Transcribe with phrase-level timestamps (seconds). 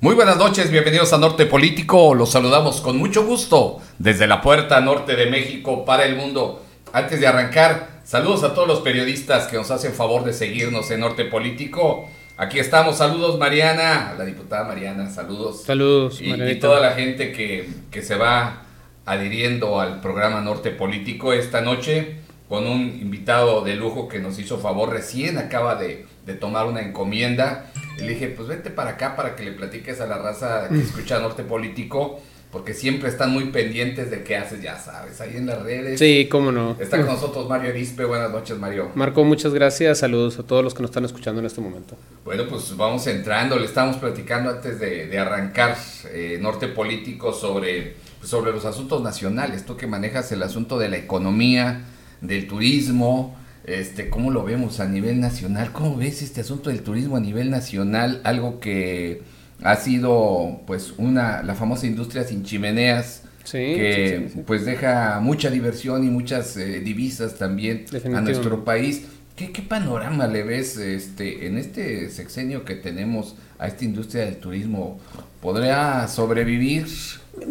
[0.00, 2.14] Muy buenas noches, bienvenidos a Norte Político.
[2.14, 6.64] Los saludamos con mucho gusto desde la puerta norte de México para el mundo.
[6.92, 11.00] Antes de arrancar, saludos a todos los periodistas que nos hacen favor de seguirnos en
[11.00, 12.08] Norte Político.
[12.36, 15.64] Aquí estamos, saludos Mariana, la diputada Mariana, saludos.
[15.64, 18.62] Saludos, y, y toda la gente que, que se va
[19.04, 24.58] adhiriendo al programa Norte Político esta noche con un invitado de lujo que nos hizo
[24.58, 29.16] favor, recién acaba de, de tomar una encomienda y le dije, pues vente para acá
[29.16, 30.80] para que le platiques a la raza que mm.
[30.80, 32.20] escucha Norte Político,
[32.52, 35.98] porque siempre están muy pendientes de qué haces, ya sabes, ahí en las redes.
[35.98, 36.76] Sí, cómo no.
[36.78, 38.90] Está con nosotros Mario Arispe, buenas noches Mario.
[38.94, 41.96] Marco, muchas gracias, saludos a todos los que nos están escuchando en este momento.
[42.24, 45.76] Bueno, pues vamos entrando, le estamos platicando antes de, arrancar
[46.12, 50.88] eh, Norte Político sobre, pues, sobre los asuntos nacionales, tú que manejas el asunto de
[50.88, 51.82] la economía,
[52.20, 53.36] del turismo,
[53.68, 55.72] este, ¿Cómo lo vemos a nivel nacional?
[55.72, 58.20] ¿Cómo ves este asunto del turismo a nivel nacional?
[58.24, 59.22] Algo que
[59.62, 66.10] ha sido pues una la famosa industria sin chimeneas que pues deja mucha diversión y
[66.10, 69.04] muchas eh, divisas también a nuestro país.
[69.36, 74.36] ¿Qué, ¿Qué, panorama le ves este en este sexenio que tenemos a esta industria del
[74.36, 74.98] turismo?
[75.40, 76.86] ¿Podría sobrevivir?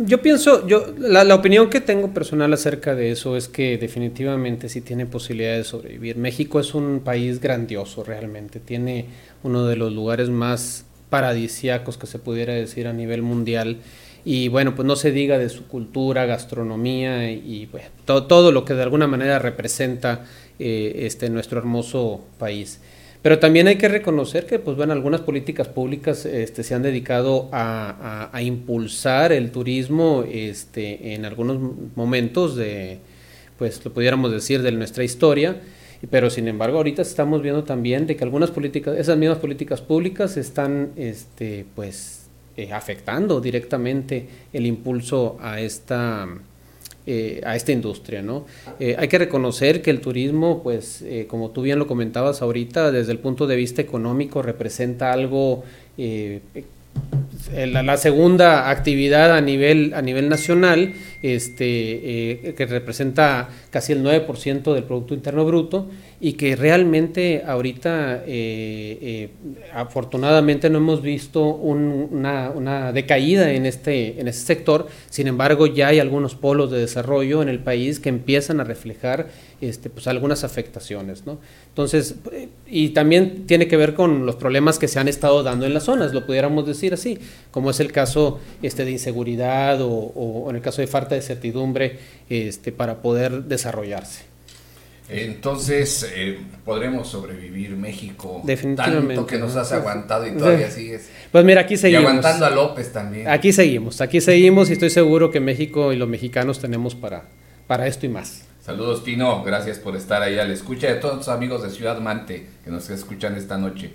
[0.05, 4.69] Yo pienso, yo la, la, opinión que tengo personal acerca de eso es que definitivamente
[4.69, 6.17] sí tiene posibilidad de sobrevivir.
[6.17, 9.05] México es un país grandioso realmente, tiene
[9.43, 13.77] uno de los lugares más paradisíacos que se pudiera decir a nivel mundial.
[14.25, 18.65] Y bueno, pues no se diga de su cultura, gastronomía y bueno, todo, todo lo
[18.65, 20.25] que de alguna manera representa
[20.59, 22.81] eh, este, nuestro hermoso país.
[23.28, 27.50] Pero también hay que reconocer que, pues bueno, algunas políticas públicas este, se han dedicado
[27.52, 31.59] a, impulsar el turismo este, en algunos
[31.98, 33.00] momentos de,
[33.58, 35.59] pues lo pudiéramos decir, de nuestra historia.
[36.09, 40.38] Pero sin embargo, ahorita estamos viendo también de que algunas políticas, esas mismas políticas públicas
[40.38, 46.30] están, este, pues, eh, afectando directamente el impulso a esta
[47.09, 48.22] eh, a esta industria.
[48.22, 48.45] ¿no?
[48.81, 52.92] Eh, hay que reconocer que el turismo, pues eh, como tú bien lo comentabas ahorita,
[52.92, 55.64] desde el punto de vista económico representa algo
[57.55, 64.83] la, segunda actividad a nivel, a nivel nacional, este, que representa casi el 9% del
[64.83, 65.87] Producto Interno Bruto
[66.20, 69.30] y que realmente ahorita, eh, eh,
[69.72, 75.89] afortunadamente, no hemos visto una, una, decaída en este, en este sector, sin embargo, ya
[75.89, 79.28] hay algunos polos de desarrollo en el país que empiezan a reflejar
[79.61, 81.23] este, pues, algunas afectaciones.
[81.28, 81.38] ¿no?
[81.70, 82.16] Entonces,
[82.66, 85.84] y también tiene que ver con los problemas que se han estado dando en las
[85.84, 87.20] zonas, lo pudiéramos decir así,
[87.52, 91.22] como es el caso este, de inseguridad o, o en el caso de falta de
[91.22, 94.36] certidumbre este, para poder desarrollarse.
[95.09, 98.41] Entonces, eh, podremos sobrevivir México.
[98.43, 99.15] Definitivamente.
[99.15, 101.09] Tanto que nos has aguantado y todavía sigues.
[101.31, 102.03] Pues mira, aquí seguimos.
[102.03, 103.27] Y aguantando a López también.
[103.29, 107.23] Aquí seguimos, aquí seguimos y estoy seguro que México y los mexicanos tenemos para,
[107.67, 108.43] para esto y más.
[108.61, 109.43] Saludos, Tino.
[109.43, 112.69] Gracias por estar ahí a la escucha de todos los amigos de Ciudad Mante que
[112.69, 113.93] nos escuchan esta noche.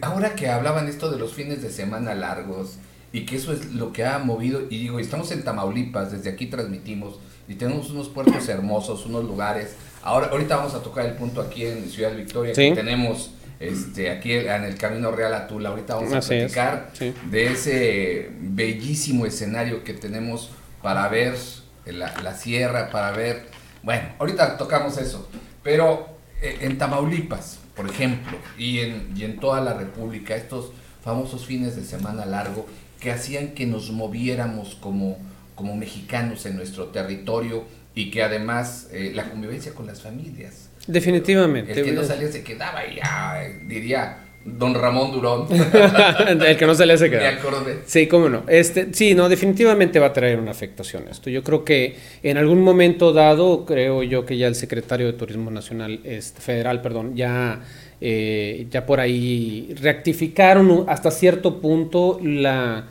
[0.00, 2.78] ahora que hablaban esto de los fines de semana largos
[3.12, 6.46] y que eso es lo que ha movido, y digo, estamos en Tamaulipas, desde aquí
[6.46, 9.76] transmitimos y tenemos unos puertos hermosos, unos lugares.
[10.02, 13.30] Ahora, ahorita vamos a tocar el punto aquí en Ciudad Victoria, que tenemos
[13.60, 15.70] este, aquí en el Camino Real a Tula.
[15.70, 16.92] Ahorita vamos a platicar
[17.30, 20.50] de ese bellísimo escenario que tenemos
[20.82, 21.36] para ver
[21.86, 23.46] la, sierra, para ver...
[23.82, 25.28] Bueno, ahorita tocamos eso,
[25.62, 26.08] pero
[26.42, 31.76] eh, en Tamaulipas, por ejemplo, y en, y en toda la República, estos famosos fines
[31.76, 32.66] de semana largo
[33.00, 35.18] que hacían que nos moviéramos como
[35.56, 37.64] como mexicanos en nuestro territorio
[37.96, 40.70] y que además eh, la convivencia con las familias.
[40.86, 41.72] Definitivamente.
[41.72, 45.48] El que no salía se quedaba y ya, diría don Ramón Durón.
[46.46, 47.38] el que no salía se quedaba.
[47.86, 48.44] Sí, cómo no.
[48.46, 51.30] Este, sí, no, definitivamente va a traer una afectación esto.
[51.30, 55.50] Yo creo que en algún momento dado, creo yo que ya el secretario de Turismo
[55.50, 57.60] Nacional, este, federal, perdón, ya...
[57.98, 62.84] Eh, ya por ahí rectificaron hasta cierto punto la,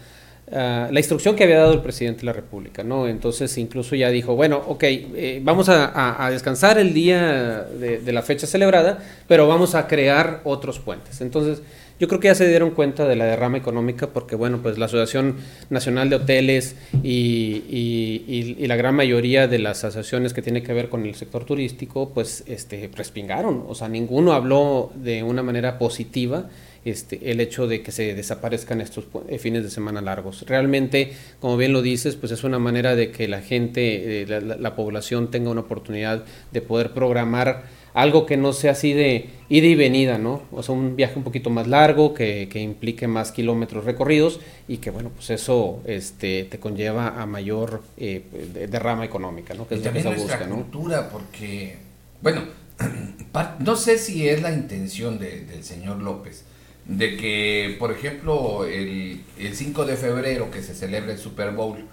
[0.51, 3.07] Ah, la instrucción que había dado el presidente de la República, ¿no?
[3.07, 8.45] Entonces incluso ya dijo, bueno, ok, eh, vamos a, descansar el día de, la fecha
[8.45, 11.19] celebrada, pero vamos a crear otros puentes.
[11.21, 11.63] Entonces
[11.99, 14.85] yo creo que ya se dieron cuenta de la derrama económica porque, bueno, pues la
[14.85, 15.37] Asociación
[15.71, 21.05] Nacional de Hoteles y, la gran mayoría de las asociaciones que tienen que ver con
[21.05, 26.49] el sector turístico, pues este, respingaron, o sea, ninguno habló de una manera positiva
[26.85, 30.45] este, el hecho de que se desaparezcan estos eh, fines de semana largos.
[30.47, 34.75] Realmente, como bien lo dices, pues es una manera de que la gente, eh, la,
[34.75, 37.63] población tenga una oportunidad de poder programar
[37.95, 40.43] algo que no sea así de ida y venida, ¿no?
[40.51, 44.77] O sea, un viaje un poquito más largo, que, que implique más kilómetros recorridos y
[44.77, 48.21] que, bueno, pues eso este, te conlleva a mayor eh,
[48.69, 49.67] derrama económica, ¿no?
[49.67, 50.55] Que es lo que se busca, ¿no?
[50.55, 51.77] cultura, porque,
[52.21, 52.43] bueno,
[53.59, 56.43] no sé si es la intención del señor López,
[56.85, 61.85] de que, por ejemplo, el, el 5 de febrero que se celebra el Super Bowl,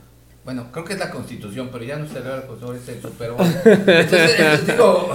[0.45, 3.47] bueno, creo que es la constitución, pero ya no se celebra pues, el Super Bowl.
[3.65, 5.15] Entonces, digo,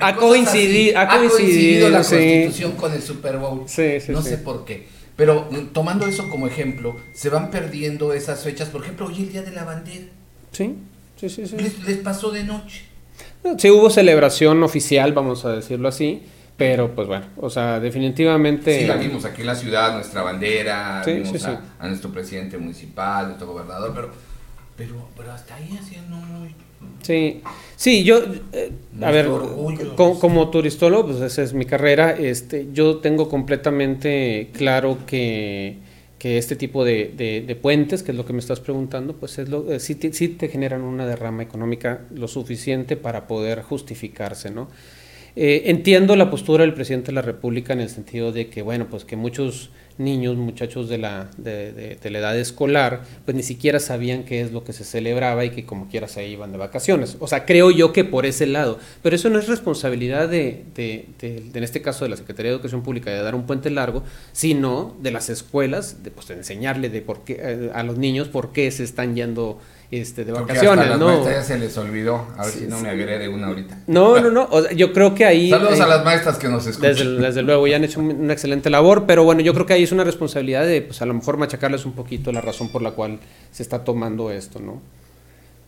[0.00, 3.64] ha, coincidido, ha, coincidido, la constitución con el Super Bowl.
[3.66, 4.88] Sí, sí, no sé por qué.
[5.14, 8.70] Pero mm, tomando eso como ejemplo, se van perdiendo esas fechas.
[8.70, 10.06] Por ejemplo, hoy el Día de la Bandera.
[10.52, 10.74] Sí,
[11.16, 11.46] sí, sí.
[11.46, 11.56] sí.
[11.56, 12.82] Les, pasó de noche.
[13.58, 16.22] Sí, hubo celebración oficial, vamos a decirlo así.
[16.62, 18.80] Pero pues bueno, o sea, definitivamente...
[18.80, 23.26] Sí, la vimos aquí en la ciudad, nuestra bandera, vimos a, a, nuestro presidente municipal,
[23.26, 24.10] nuestro gobernador, pero
[24.76, 26.54] pero, pero hasta ahí haciendo muy...
[27.02, 27.42] Sí,
[27.76, 28.20] sí, yo,
[28.52, 29.28] eh, a ver,
[29.96, 35.76] como turistólogo, pues esa es mi carrera, este, yo tengo completamente claro que,
[36.18, 39.48] que este tipo de, de, puentes, que es lo que me estás preguntando, pues es
[39.48, 44.68] lo, eh, sí, sí te generan una derrama económica lo suficiente para poder justificarse, ¿no?
[45.34, 48.88] Eh, entiendo la postura del presidente de la República en el sentido de que, bueno,
[48.90, 54.24] pues que muchos niños, muchachos de la, de, la edad escolar, pues ni siquiera sabían
[54.24, 57.16] qué es lo que se celebraba y que como quiera se iban de vacaciones.
[57.20, 58.78] O sea, creo yo que por ese lado.
[59.02, 61.06] Pero eso no es responsabilidad de, de,
[61.54, 64.02] en este caso, de la Secretaría de Educación Pública de dar un puente largo,
[64.32, 68.52] sino de las escuelas, de, pues, enseñarle de por qué, eh, a los niños por
[68.52, 69.60] qué se están yendo
[69.92, 71.30] este, de vacaciones, hasta ¿no?
[71.30, 73.78] ya se les olvidó, a ver si no me agrede una ahorita.
[73.86, 75.50] No, no, no, yo creo que ahí...
[75.50, 76.94] Saludos a las maestras que nos escuchan.
[76.94, 79.82] Desde, desde, luego, ya han hecho una excelente labor, pero bueno, yo creo que ahí
[79.82, 82.92] es una responsabilidad de, pues a lo mejor machacarles un poquito la razón por la
[82.92, 83.18] cual
[83.50, 84.80] se está tomando esto, ¿no?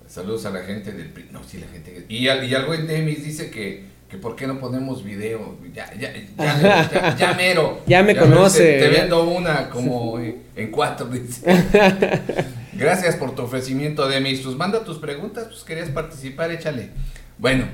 [0.08, 1.12] Saludos a la gente del...
[1.30, 2.06] No, sí, la gente...
[2.08, 6.12] Y, y algo en Demis dice que que por qué no ponemos video, ya, ya,
[6.36, 7.80] ya, ya, mero.
[7.86, 8.78] Ya me conoce.
[8.78, 11.42] te, vendo una como en cuatro, dice.
[12.76, 14.40] Gracias por tu ofrecimiento, Demis.
[14.40, 16.90] Pues manda tus preguntas, pues querías participar, échale.
[17.38, 17.66] Bueno,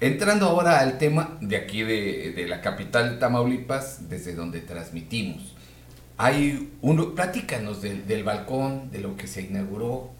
[0.00, 5.54] entrando ahora al tema de aquí de, de la capital Tamaulipas, desde donde transmitimos.
[6.16, 10.10] Hay un, platícanos del, del balcón, de lo que se inauguró,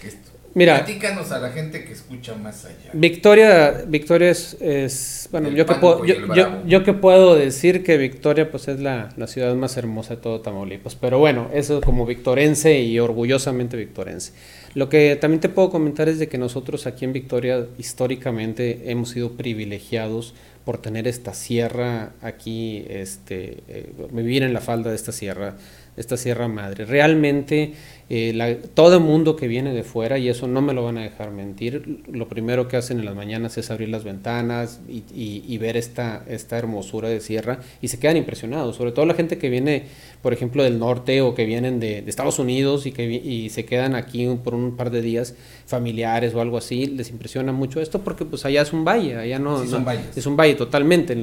[0.00, 0.08] que
[0.54, 2.90] Mira, Platícanos a la gente que escucha más allá.
[2.92, 8.78] Victoria, Victoria es, bueno, yo que, puedo, yo, que puedo decir que Victoria pues es
[8.78, 13.76] la, la, ciudad más hermosa de todo Tamaulipas, pero bueno, eso como victorense y orgullosamente
[13.76, 14.32] victorense.
[14.74, 19.10] Lo que también te puedo comentar es de que nosotros aquí en Victoria históricamente hemos
[19.10, 20.34] sido privilegiados
[20.64, 25.56] por tener esta sierra aquí, este, eh, vivir en la falda de esta sierra,
[25.96, 26.84] esta sierra madre.
[26.84, 27.74] Realmente
[28.14, 31.02] eh, todo el mundo que viene de fuera, y eso no me lo van a
[31.02, 35.78] dejar mentir, lo primero que hacen en las mañanas es abrir las ventanas y, ver
[35.78, 39.84] esta, esta hermosura de sierra y se quedan impresionados, sobre todo la gente que viene,
[40.20, 43.94] por ejemplo, del norte o que vienen de, Estados Unidos y que y se quedan
[43.94, 45.34] aquí por un par de días
[45.64, 49.38] familiares o algo así, les impresiona mucho esto porque pues allá es un valle, allá
[49.38, 51.16] no, es un valle totalmente,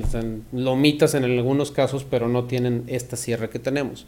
[0.53, 4.07] lomitas en algunos casos, pero no tienen esta sierra que tenemos.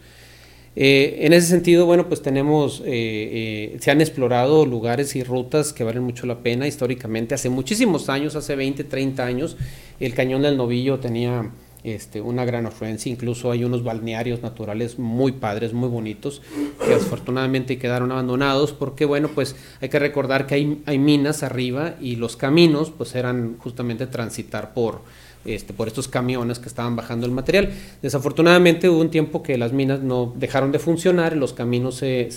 [0.76, 5.74] Eh, en ese sentido, bueno, pues tenemos, eh, eh, se han explorado lugares y rutas
[5.74, 7.36] que valen mucho la pena históricamente.
[7.36, 9.58] Hace muchísimos años, hace 20, 30 años,
[10.00, 11.52] el cañón del Novillo tenía
[11.84, 16.42] este, una gran afluencia, incluso hay unos balnearios naturales muy padres, muy bonitos,
[16.86, 21.96] que afortunadamente quedaron abandonados porque, bueno, pues hay que recordar que hay, hay minas arriba
[22.00, 25.02] y los caminos pues eran justamente transitar por
[25.44, 27.72] este, por estos camiones que estaban bajando el material.
[28.02, 32.30] Desafortunadamente hubo un tiempo que las minas no dejaron de funcionar, los caminos se,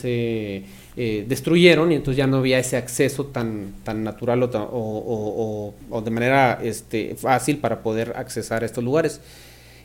[0.97, 6.61] eh, destruyeron y entonces ya no había ese acceso tan, tan natural o, de manera
[6.63, 9.21] este, fácil para poder accesar a estos lugares.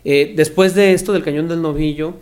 [0.06, 2.14] Eh, después de esto del cañón del novillo,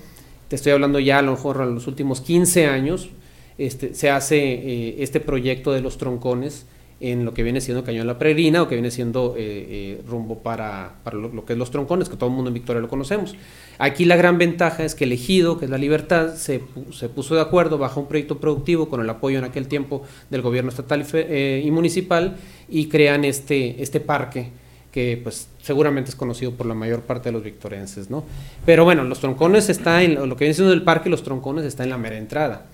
[0.48, 3.10] te estoy hablando ya a lo mejor a los últimos 15 años,
[3.58, 6.66] este, se hace eh, este proyecto de los troncones
[7.00, 10.40] en lo que viene siendo Cañón La Peregrina o que viene siendo eh, eh, rumbo
[10.40, 13.36] para, para lo, que es los troncones, que todo el mundo en Victoria lo conocemos.
[13.78, 17.36] Aquí la gran ventaja es que el ejido, que es la libertad, se, se puso
[17.36, 21.02] de acuerdo bajo un proyecto productivo con el apoyo en aquel tiempo del gobierno estatal
[21.02, 22.38] y, eh, municipal
[22.68, 24.50] y crean este, este parque
[24.92, 28.24] que pues seguramente es conocido por la mayor parte de los victorenses, ¿no?
[28.66, 31.84] Pero bueno, los troncones está en lo que viene siendo el parque, los troncones está
[31.84, 32.66] en la mera entrada.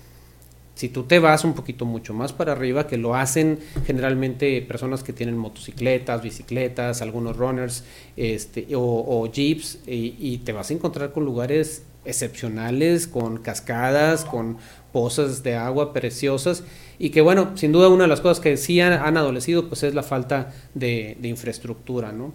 [0.75, 5.03] Si tú te vas un poquito mucho más para arriba, que lo hacen generalmente personas
[5.03, 7.84] que tienen motocicletas, bicicletas, algunos runners
[8.18, 14.58] este, o, jeeps, y, te vas a encontrar con lugares excepcionales, con cascadas, con
[14.92, 16.63] pozas de agua preciosas,
[16.98, 19.94] y que bueno, sin duda una de las cosas que sí han, adolecido pues es
[19.94, 22.34] la falta de, infraestructura, ¿no?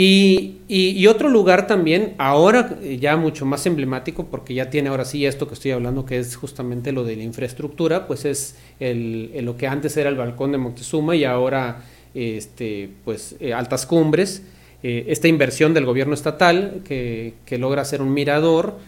[0.00, 5.04] Y, y, otro lugar también, ahora eh, ya mucho más emblemático, porque ya tiene ahora
[5.04, 9.32] sí esto que estoy hablando, que es justamente lo de la infraestructura, pues es el,
[9.44, 11.82] lo que antes era el balcón de Montezuma y ahora
[12.14, 14.44] este, pues, eh, altas cumbres.
[14.84, 18.78] Eh, esta inversión del gobierno estatal que, que, logra hacer un mirador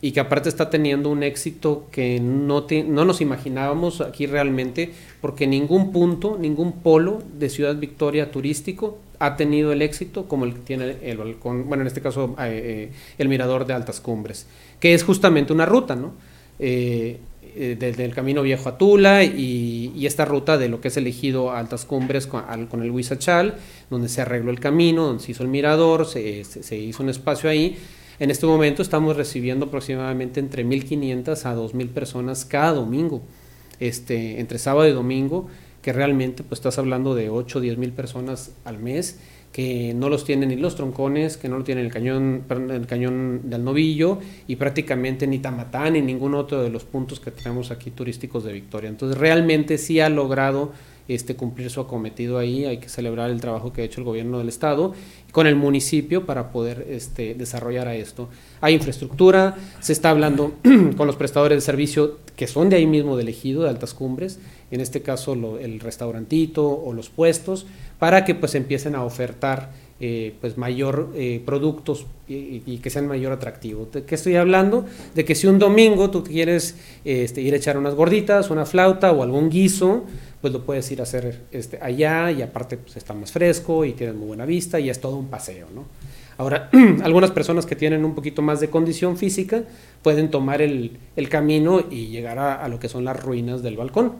[0.00, 4.92] y que aparte está teniendo un éxito que no, no nos imaginábamos aquí realmente,
[5.22, 10.54] porque ningún punto, ningún polo de Ciudad Victoria turístico ha tenido el éxito como el
[10.54, 14.48] que tiene el balcón, bueno, en este caso eh, eh, el mirador de altas cumbres,
[14.80, 16.12] que es justamente una ruta, ¿no?
[16.58, 17.20] Eh,
[17.54, 21.84] desde el Camino Viejo a Tula y, esta ruta de lo que es elegido altas
[21.84, 23.56] cumbres con, el Huizachal,
[23.90, 27.50] donde se arregló el camino, donde se hizo el mirador, se, se hizo un espacio
[27.50, 27.76] ahí.
[28.18, 33.22] En este momento estamos recibiendo aproximadamente entre 1.500 a 2.000 personas cada domingo,
[33.88, 35.48] este, entre sábado y domingo,
[35.82, 39.18] que realmente pues estás hablando de 8 o 10 mil personas al mes
[39.52, 43.42] que no los tienen ni los troncones, que no lo tienen el cañón, el cañón
[43.44, 47.90] del novillo y prácticamente ni Tamatán ni ningún otro de los puntos que tenemos aquí
[47.90, 48.88] turísticos de Victoria.
[48.88, 50.72] Entonces realmente sí ha logrado
[51.08, 54.38] este, cumplir su acometido ahí, hay que celebrar el trabajo que ha hecho el gobierno
[54.38, 54.94] del estado
[55.32, 58.28] con el municipio para poder este, desarrollar a esto.
[58.60, 60.54] Hay infraestructura, se está hablando
[60.96, 64.38] con los prestadores de servicio que son de ahí mismo de elegido, de altas cumbres,
[64.70, 67.66] en este caso el restaurantito o los puestos,
[67.98, 69.70] para que pues empiecen a ofertar
[70.04, 73.88] eh, pues mayor eh, productos y, que sean mayor atractivo.
[73.92, 74.84] ¿De qué estoy hablando?
[75.14, 79.12] De que si un domingo tú quieres este, ir a echar unas gorditas, una flauta
[79.12, 80.02] o algún guiso,
[80.40, 83.92] pues lo puedes ir a hacer este, allá y aparte pues está más fresco y
[83.92, 85.84] tienes muy buena vista y es todo un paseo, ¿no?
[86.36, 86.68] Ahora,
[87.04, 89.62] algunas personas que tienen un poquito más de condición física
[90.02, 90.98] pueden tomar el,
[91.30, 94.14] camino y llegar a, lo que son las ruinas del balcón.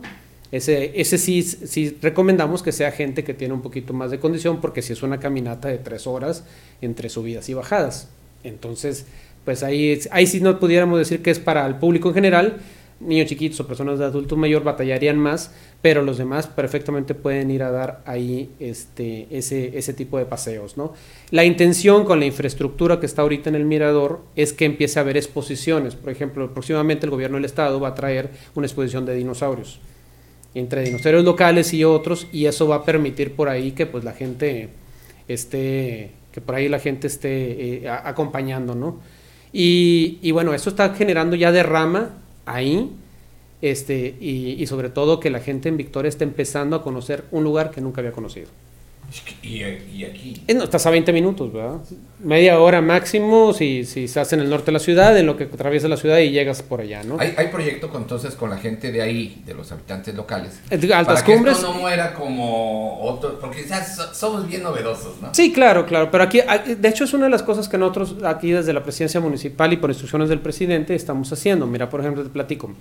[0.53, 4.61] Ese, ese sí, sí recomendamos que sea gente que tiene un poquito más de condición
[4.61, 6.43] porque si es una caminata de tres horas
[6.79, 8.09] entre subidas y bajadas.
[8.43, 9.07] Entonces,
[9.45, 12.57] pues ahí, ahí sí no pudiéramos decir que es para el público en general,
[12.99, 17.63] niños chiquitos o personas de adulto mayor batallarían más, pero los demás perfectamente pueden ir
[17.63, 20.77] a dar ahí este, ese, ese tipo de paseos.
[20.77, 20.93] ¿no?
[21.31, 25.01] La intención con la infraestructura que está ahorita en el Mirador es que empiece a
[25.01, 25.95] haber exposiciones.
[25.95, 29.79] Por ejemplo, próximamente el gobierno del estado va a traer una exposición de dinosaurios,
[30.55, 34.13] entre dinosaurios locales y otros, y eso va a permitir por ahí que pues la
[34.13, 34.69] gente
[35.27, 38.99] esté, que por ahí la gente esté eh, acompañando, ¿no?
[39.51, 42.91] Y, y bueno, eso está generando ya derrama ahí
[43.63, 47.71] este, y, sobre todo que la gente en Victoria está empezando a conocer un lugar
[47.71, 48.49] que nunca había conocido.
[49.43, 50.41] ¿Y, aquí?
[50.55, 51.77] No, estás a 20 minutos, ¿verdad?
[52.19, 55.43] Media hora máximo si, si estás en el norte de la ciudad, en lo que
[55.43, 57.19] atraviesa la ciudad y llegas por allá, ¿no?
[57.19, 60.59] Hay, hay proyecto con, entonces con la gente de ahí, de los habitantes locales.
[60.71, 61.57] Altas para cumbres.
[61.57, 63.65] Que esto no muera como otro, porque
[64.13, 65.33] somos bien novedosos, ¿no?
[65.33, 66.39] Sí, claro, claro, pero aquí,
[66.77, 69.77] de hecho es una de las cosas que nosotros aquí desde la presidencia municipal y
[69.77, 71.67] por instrucciones del presidente estamos haciendo.
[71.67, 72.71] Mira, por ejemplo, te platico.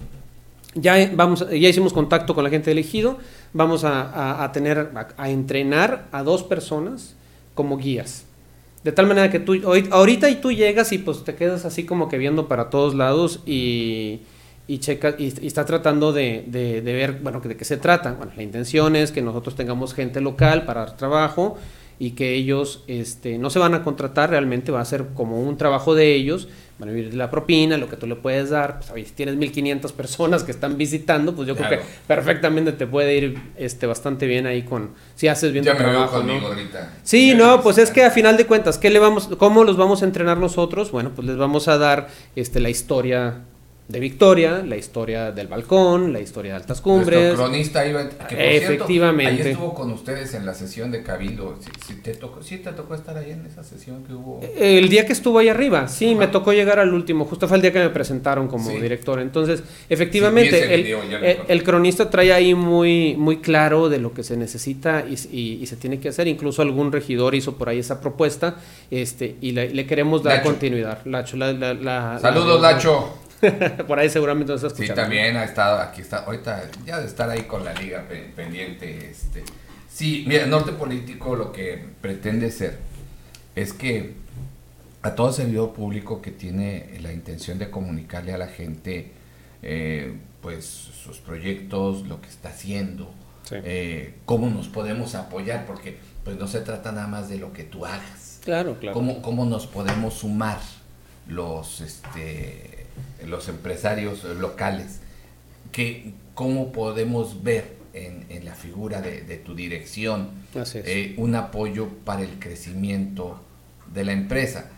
[0.75, 3.19] Ya, vamos, ya hicimos contacto con la gente elegido,
[3.53, 7.15] vamos a, tener, a, entrenar a dos personas
[7.55, 8.25] como guías.
[8.85, 9.55] De tal manera que tú,
[9.91, 13.41] ahorita y tú llegas y pues te quedas así como que viendo para todos lados
[13.47, 14.23] y,
[14.67, 18.13] y checa, y, está tratando de, de, ver, bueno, de qué se trata.
[18.15, 21.59] Bueno, la intención es que nosotros tengamos gente local para dar trabajo
[22.03, 25.57] y que ellos este, no se van a contratar, realmente va a ser como un
[25.57, 26.49] trabajo de ellos,
[26.81, 29.93] van a vivir la propina, lo que tú le puedes dar, pues si tienes 1500
[29.93, 31.79] personas que están visitando, pues yo creo que
[32.09, 36.41] perfectamente te puede ir este, bastante bien ahí con, si haces bien tu trabajo, ¿no?
[37.05, 40.03] Sí, no, pues es que a final de cuentas, ¿qué le vamos, ¿cómo los vamos
[40.03, 40.91] a entrenar nosotros?
[40.91, 43.43] Bueno, pues les vamos a dar este, la historia
[43.93, 47.35] de Victoria, la historia del balcón, la historia de Altas Cumbres.
[47.35, 49.43] cronista iba, que Efectivamente.
[49.43, 51.59] ahí estuvo con ustedes en la sesión de Cabildo.
[51.87, 54.41] ¿Sí, te tocó, ¿Sí te tocó estar ahí en esa sesión que hubo?
[54.57, 57.63] El día que estuvo ahí arriba, sí, me tocó llegar al último, justo fue el
[57.63, 59.21] día que me presentaron como director.
[59.21, 60.75] Entonces, efectivamente,
[61.49, 66.01] el, cronista trae ahí muy, muy claro de lo que se necesita y, se tiene
[66.01, 66.29] que hacer.
[66.29, 68.57] Incluso algún regidor hizo por ahí esa propuesta
[68.91, 71.05] este y le, queremos dar continuidad.
[71.05, 73.19] Lacho, la, Saludos, Lacho.
[73.87, 77.43] Por ahí seguramente nos Sí, también ha estado, aquí está, ahorita ya de estar ahí
[77.43, 78.05] con la liga
[78.37, 79.11] pendiente.
[79.11, 79.43] Este.
[79.89, 82.79] Sí, mira, Norte Político lo que pretende ser
[83.55, 84.15] es que
[85.03, 89.13] a todo servidor público que tiene la intención de comunicarle a la gente
[89.63, 93.13] eh, pues sus proyectos, lo que está haciendo,
[93.51, 97.65] eh, cómo nos podemos apoyar, porque pues no se trata nada más de lo que
[97.65, 98.41] tú hagas.
[98.45, 98.95] Claro, claro.
[98.95, 100.59] Cómo, cómo nos podemos sumar
[101.29, 102.82] los este
[103.27, 105.01] los empresarios locales,
[105.71, 112.39] que cómo podemos ver en, la figura de, tu dirección eh, un apoyo para el
[112.39, 113.41] crecimiento
[113.93, 114.71] de la empresa.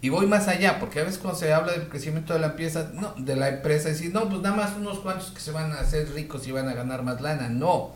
[0.00, 2.90] Y voy más allá, porque a veces cuando se habla del crecimiento de la empresa,
[2.92, 5.78] no, de la empresa, decir, no, pues nada más unos cuantos que se van a
[5.78, 7.48] hacer ricos y van a ganar más lana.
[7.48, 7.92] No,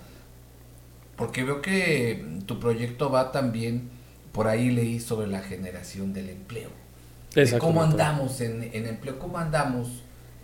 [1.16, 3.90] porque veo que tu proyecto va también,
[4.32, 6.70] por ahí leí sobre la generación del empleo.
[7.58, 9.18] ¿Cómo andamos en, en empleo?
[9.18, 9.88] ¿Cómo andamos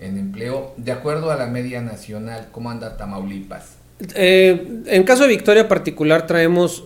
[0.00, 2.48] en empleo de acuerdo a la media nacional?
[2.52, 3.76] ¿Cómo anda Tamaulipas?
[4.14, 6.84] Eh, en caso de Victoria particular traemos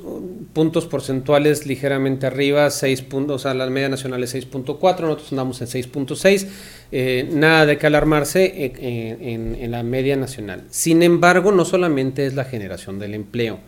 [0.52, 5.60] puntos porcentuales ligeramente arriba, 6 puntos, o sea, la media nacional es 6.4, nosotros andamos
[5.60, 6.48] en 6.6,
[6.92, 10.64] eh, nada de que alarmarse eh, en, en, la media nacional.
[10.70, 13.58] Sin embargo, no solamente es la generación del empleo.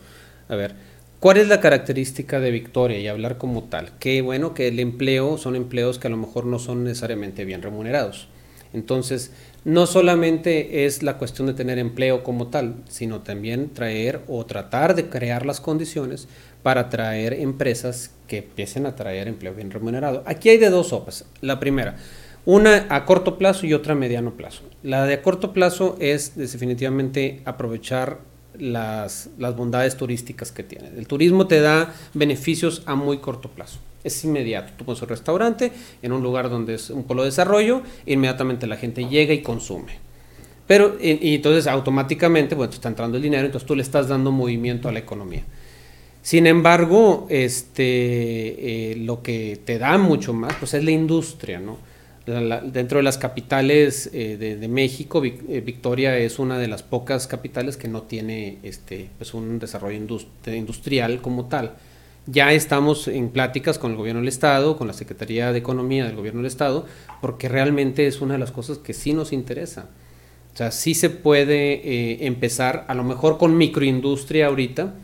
[0.48, 0.74] A ver,
[1.20, 3.98] ¿cuál es la característica de Victoria y hablar como tal?
[3.98, 7.62] Que bueno, que el empleo son empleos que a lo mejor no son necesariamente bien
[7.62, 8.28] remunerados.
[8.72, 9.32] Entonces,
[9.64, 14.94] no solamente es la cuestión de tener empleo como tal, sino también traer o tratar
[14.94, 16.28] de crear las condiciones
[16.62, 20.22] para traer empresas que empiecen a traer empleo bien remunerado.
[20.26, 21.24] Aquí hay de dos sopas.
[21.40, 21.96] La primera,
[22.44, 24.62] una a corto plazo y otra a mediano plazo.
[24.82, 28.20] La de a corto plazo es definitivamente aprovechar
[28.58, 30.88] las, las bondades turísticas que tiene.
[30.96, 34.72] El turismo te da beneficios a muy corto plazo es inmediato.
[34.76, 35.72] Tú pones un restaurante
[36.02, 39.98] en un lugar donde es un polo de desarrollo, inmediatamente la gente llega y consume.
[40.66, 44.88] Pero, y, entonces automáticamente, bueno, está entrando el dinero, entonces tú le estás dando movimiento
[44.88, 45.42] a la economía.
[46.20, 51.78] Sin embargo, este, eh, lo que te da mucho más, pues es la industria, ¿no?
[52.28, 57.76] Dentro de las capitales eh, de, México, eh, Victoria es una de las pocas capitales
[57.76, 59.96] que no tiene este, pues un desarrollo
[60.46, 61.76] industrial como tal.
[62.26, 66.16] Ya estamos en pláticas con el gobierno del Estado, con la Secretaría de Economía del
[66.16, 66.84] gobierno del Estado,
[67.22, 69.88] porque realmente es una de las cosas que sí nos interesa.
[70.52, 74.94] O sea, sí se puede eh, empezar, a lo mejor con microindustria ahorita,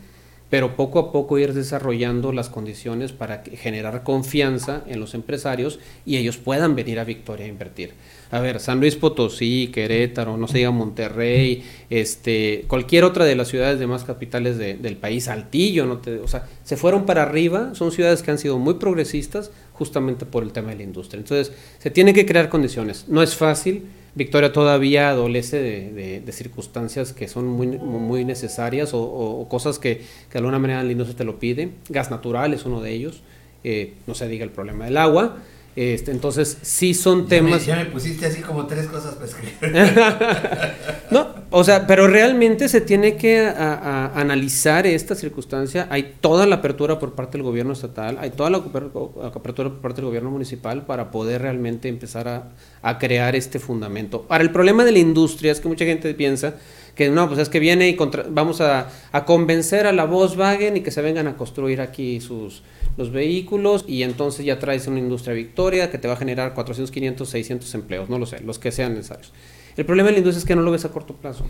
[0.49, 6.17] pero poco a poco ir desarrollando las condiciones para generar confianza en los empresarios y
[6.17, 7.93] ellos puedan venir a Victoria a invertir.
[8.31, 13.47] A ver, San Luis Potosí, Querétaro, no se diga Monterrey, este, cualquier otra de las
[13.47, 17.91] ciudades demás capitales del país, Altillo, no te, o sea, se fueron para arriba, son
[17.91, 21.19] ciudades que han sido muy progresistas justamente por el tema de la industria.
[21.19, 23.05] Entonces, se tienen que crear condiciones.
[23.07, 29.77] No es fácil, Victoria todavía adolece de, circunstancias que son muy, muy necesarias o, cosas
[29.77, 31.71] que, que, de alguna manera la industria te lo pide.
[31.89, 33.21] Gas natural es uno de ellos,
[33.63, 35.37] eh, no se diga el problema del agua.
[35.75, 37.65] Este, entonces, sí son temas.
[37.65, 39.53] ya me pusiste así como tres cosas para escribir.
[41.11, 45.87] no, o sea, pero realmente se tiene que analizar esta circunstancia.
[45.89, 49.97] Hay toda la apertura por parte del gobierno estatal, hay toda la apertura por parte
[49.97, 52.51] del gobierno municipal para poder realmente empezar a,
[52.97, 54.25] crear este fundamento.
[54.29, 56.55] Ahora, el problema de la industria es que mucha gente piensa
[56.95, 57.97] que no, pues es que viene y
[58.29, 62.63] vamos a, a convencer a la Volkswagen y que se vengan a construir aquí sus
[62.97, 66.91] los vehículos y entonces ya traes una industria Victoria que te va a generar 400,
[66.91, 69.33] 500, 600 empleos, no lo sé, los que sean necesarios.
[69.75, 71.45] El problema de la industria es que no lo ves a corto plazo,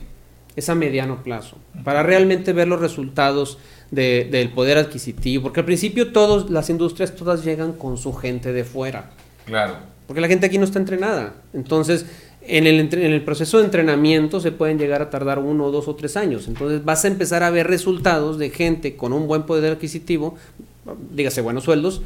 [0.55, 3.59] es a mediano plazo, para realmente ver los resultados
[3.91, 8.63] del poder adquisitivo, porque al principio todas las industrias todas llegan con su gente de
[8.63, 9.11] fuera.
[9.45, 9.75] Claro.
[10.07, 11.35] Porque la gente aquí no está entrenada.
[11.53, 12.05] Entonces,
[12.41, 15.95] en el, en el, proceso de entrenamiento se pueden llegar a tardar uno, dos o
[15.95, 16.47] tres años.
[16.47, 20.37] Entonces vas a empezar a ver resultados de gente con un buen poder adquisitivo
[21.11, 22.01] dígase buenos sueldos,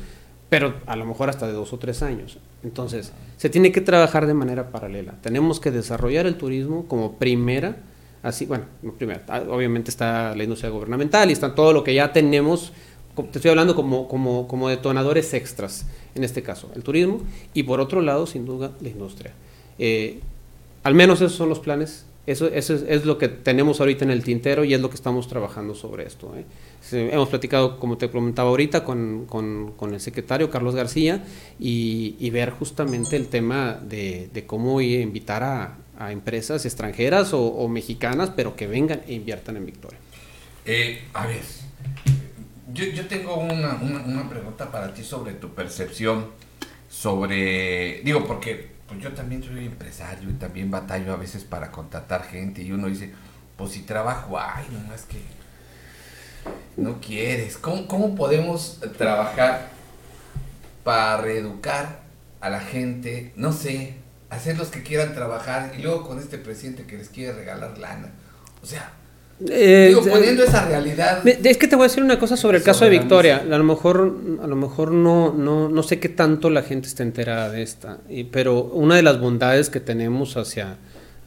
[0.50, 2.38] pero a lo mejor hasta de dos o tres años.
[2.64, 5.16] Entonces, se tiene que trabajar de manera paralela.
[5.22, 7.78] Tenemos que desarrollar el turismo como primera,
[8.24, 8.66] así, bueno,
[8.98, 12.74] primera, ah, obviamente está la industria gubernamental y está todo lo que ya tenemos,
[13.26, 17.22] te estoy hablando como, como, como detonadores extras, en este caso, el turismo,
[17.54, 19.34] y por otro lado, sin duda, la industria.
[19.78, 20.20] Eh,
[20.84, 24.24] al menos esos son los planes, eso, eso es, lo que tenemos ahorita en el
[24.24, 26.36] tintero y es lo que estamos trabajando sobre esto.
[26.38, 26.46] ¿eh?
[26.92, 31.24] hemos platicado, como te comentaba ahorita, con, con, el secretario Carlos García
[31.60, 38.56] y, ver justamente el tema de, cómo invitar a, a empresas extranjeras o, mexicanas, pero
[38.56, 40.00] que vengan e inviertan en Victoria.
[40.66, 41.42] Eh, a ver,
[42.74, 46.28] yo, yo tengo una, una, pregunta para ti sobre tu percepción,
[46.90, 52.24] sobre, digo, porque pues yo también soy empresario y también batallo a veces para contratar
[52.24, 53.14] gente y uno dice,
[53.58, 55.20] pues si trabajo, ay, no es que
[56.78, 57.58] no quieres.
[57.58, 59.70] ¿Cómo, podemos trabajar
[60.84, 62.02] para reeducar
[62.42, 63.34] a la gente?
[63.36, 63.96] No sé,
[64.30, 68.12] hacerlos que quieran trabajar y luego con este presidente que les quiere regalar lana.
[68.64, 68.92] O sea,
[69.48, 71.26] eh, poniendo esa realidad.
[71.28, 73.38] Es que te voy a decir una cosa sobre el caso de Victoria.
[73.38, 77.04] A lo mejor, a lo mejor no, no, no sé qué tanto la gente está
[77.04, 78.00] enterada de esta,
[78.32, 80.78] pero una de las bondades que tenemos hacia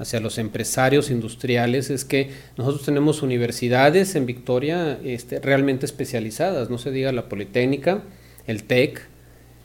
[0.03, 6.79] hacia los empresarios industriales es que nosotros tenemos universidades en Victoria este, realmente especializadas, no
[6.79, 8.03] se diga la Politécnica,
[8.47, 9.01] el TEC,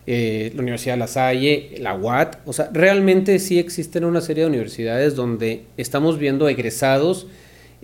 [0.06, 4.44] eh, la Universidad de La Salle, la UAT, o sea, realmente sí existen una serie
[4.44, 7.28] de universidades donde estamos viendo egresados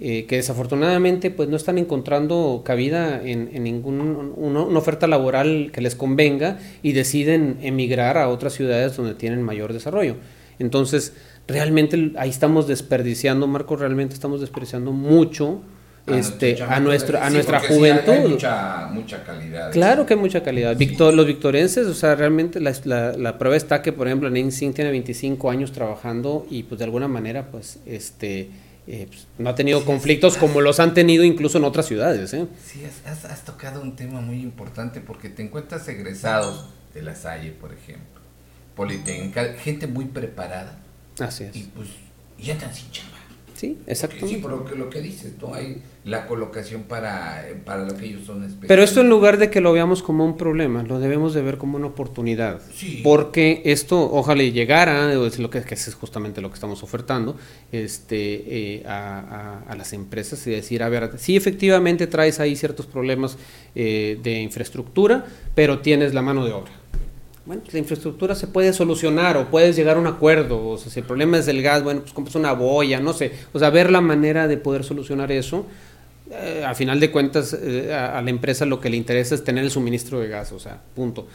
[0.06, 5.80] eh, que desafortunadamente pues no están encontrando cabida en, en ninguna una oferta laboral que
[5.80, 10.18] les convenga y deciden emigrar a otras ciudades donde tienen mayor desarrollo.
[10.60, 11.14] Entonces,
[11.48, 15.62] realmente ahí estamos desperdiciando, Marco, realmente estamos desperdiciando mucho
[16.06, 19.72] a este a nuestro a nuestra juventud hay mucha, mucha calidad.
[19.72, 20.76] Claro que hay mucha calidad.
[20.76, 24.70] Victor, los victorenses o sea realmente la, la, la, prueba está que por ejemplo Nancy
[24.72, 28.50] tiene 25 años trabajando y pues de alguna manera pues este
[28.86, 32.34] eh, pues, no ha tenido conflictos como los han tenido incluso en otras ciudades.
[32.34, 32.48] ¿eh?
[32.66, 37.52] Sí, has, has, tocado un tema muy importante porque te encuentras egresados de la Salle,
[37.52, 38.22] por ejemplo,
[38.76, 40.80] Politécnica, gente muy preparada.
[41.20, 41.56] Así es.
[41.56, 41.90] Y pues
[42.38, 43.13] ya están sin chamba.
[43.64, 44.28] Sí, exacto.
[44.28, 45.54] Sí, por lo que, lo que dices, ¿no?
[45.54, 48.68] Hay la colocación para, para lo que ellos son especiales.
[48.68, 51.58] Pero esto en lugar de que lo veamos como un problema, lo debemos de ver
[51.58, 52.60] como una oportunidad.
[52.76, 53.00] Sí.
[53.06, 57.38] Porque esto, ojalá llegara, es lo que, que es justamente lo que estamos ofertando,
[57.72, 62.58] este, eh, a, a, a, las empresas y decir, a ver, sí efectivamente traes ahí
[62.58, 63.38] ciertos problemas
[63.74, 66.83] eh, de infraestructura, pero tienes la mano de obra
[67.46, 70.92] bueno, pues la infraestructura se puede solucionar o puedes llegar a un acuerdo, o sea,
[70.92, 73.70] si el problema es el gas, bueno, pues compras una boya, no sé, o sea,
[73.70, 75.66] ver la manera de poder solucionar eso.
[76.32, 79.64] Eh, a final de cuentas, eh, a, la empresa lo que le interesa es tener
[79.64, 81.28] el suministro de gas, o sea, punto.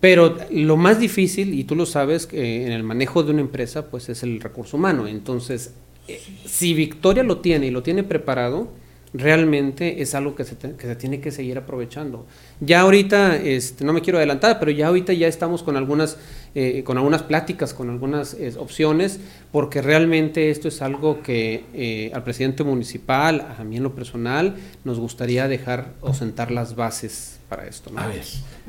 [0.00, 4.08] Pero lo más difícil, y tú lo sabes, en el manejo de una empresa, pues
[4.08, 5.06] es el recurso humano.
[5.06, 5.74] Entonces,
[6.08, 8.68] eh, si Victoria lo tiene y lo tiene preparado,
[9.14, 12.26] realmente es algo que se, te, que se, tiene que seguir aprovechando.
[12.60, 16.16] Ya ahorita, este, no me quiero adelantar, pero ya ahorita ya estamos con algunas,
[16.54, 19.20] eh, con algunas pláticas, con algunas opciones,
[19.50, 24.56] porque realmente esto es algo que eh, al presidente municipal, a mí en lo personal,
[24.84, 27.90] nos gustaría dejar o sentar las bases para esto.
[27.96, 28.22] A ver,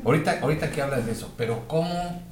[0.04, 2.22] ahorita, ahorita que hablas de eso, pero ¿cómo,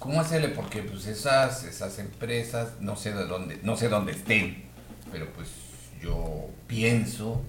[0.00, 0.48] cómo hacerle?
[0.48, 4.64] Porque pues esas, esas empresas, no sé de dónde, no sé dónde estén,
[5.12, 5.67] pero pues
[6.02, 7.42] yo pienso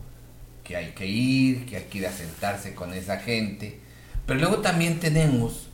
[0.64, 3.80] que hay que ir, que hay que ir a sentarse con esa gente,
[4.26, 5.70] pero luego también tenemos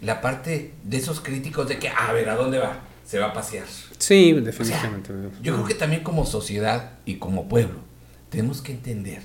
[0.00, 2.80] la parte de esos críticos de que, a ver, ¿a dónde va?
[3.06, 3.66] Se va a pasear.
[3.98, 5.12] Sí, definitivamente.
[5.12, 7.80] O sea, yo creo que también como sociedad y como pueblo
[8.30, 9.22] tenemos que entender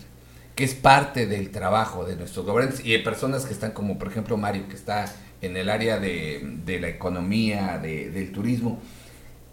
[0.55, 4.07] que es parte del trabajo de nuestros gobernantes y de personas que están como por
[4.10, 8.79] ejemplo Mario, que está en el área de, de la economía, de, del turismo,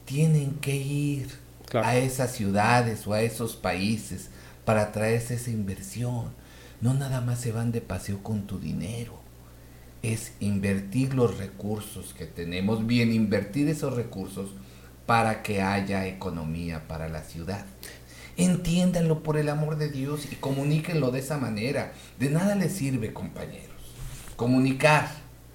[0.04, 1.28] tienen que ir
[1.72, 4.31] a esas ciudades o a esos países
[4.64, 6.33] para traerse esa inversión.
[6.81, 9.20] No nada más se van de paseo con tu dinero.
[10.03, 14.50] Es invertir los recursos que tenemos, bien invertir esos recursos
[15.07, 17.64] para que haya economía para la ciudad.
[18.37, 21.92] Entiéndanlo por el amor de Dios y comuníquenlo de esa manera.
[22.18, 23.70] De nada les sirve, compañeros.
[24.37, 25.09] Comunicar.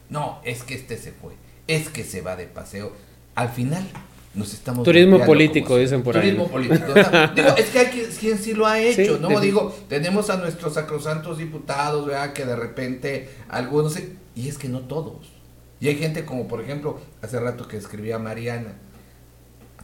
[0.09, 1.33] No, es que este se fue.
[1.67, 2.93] Es que se va de paseo.
[3.35, 3.85] Al final,
[4.33, 7.87] nos estamos turismo político dicen por turismo ahí político o sea, digo es que hay
[7.87, 12.33] quien sí lo ha hecho sí, no digo tenemos a nuestros sacrosantos diputados ¿verdad?
[12.33, 13.97] que de repente algunos
[14.35, 15.27] y es que no todos.
[15.81, 18.75] Y hay gente como por ejemplo hace rato que escribía Mariana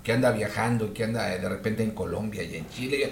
[0.04, 3.12] que anda viajando que anda de repente en Colombia y en Chile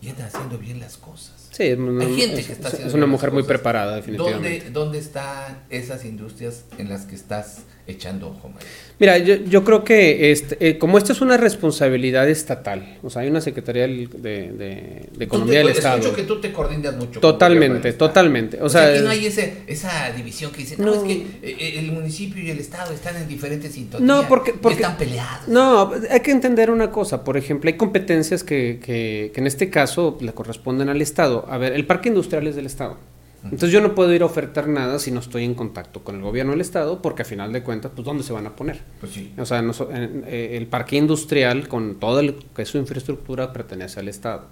[0.00, 1.48] y anda haciendo bien las cosas.
[1.50, 4.66] Sí, hay gente es, que está haciendo es una mujer muy preparada, definitivamente.
[4.66, 8.52] ¿Dónde, ¿Dónde están esas industrias en las que estás echando ojo?
[9.00, 13.22] Mira, yo, yo creo que este, eh, como esto es una responsabilidad estatal, o sea,
[13.22, 15.98] hay una Secretaría de, de, de Economía te, del Estado.
[15.98, 17.20] Escucho que tú te coordinas mucho.
[17.20, 18.60] Totalmente, totalmente.
[18.60, 21.26] O, o sea, sea, no hay ese, esa división que dice, no, no, es que
[21.42, 24.06] eh, el municipio y el Estado están en diferentes sintonías.
[24.06, 25.46] No, porque, porque están peleados.
[25.46, 27.22] No, hay que entender una cosa.
[27.22, 31.46] Por ejemplo, hay competencias que, que, que en este caso le corresponden al Estado.
[31.48, 32.96] A ver, el parque industrial es del Estado.
[33.44, 36.22] Entonces yo no puedo ir a ofertar nada si no estoy en contacto con el
[36.22, 38.80] gobierno del Estado, porque a final de cuentas, pues ¿dónde se van a poner?
[39.00, 39.32] Pues sí.
[39.38, 42.22] O sea, no, eh, el parque industrial con toda
[42.54, 44.46] que su infraestructura pertenece al Estado.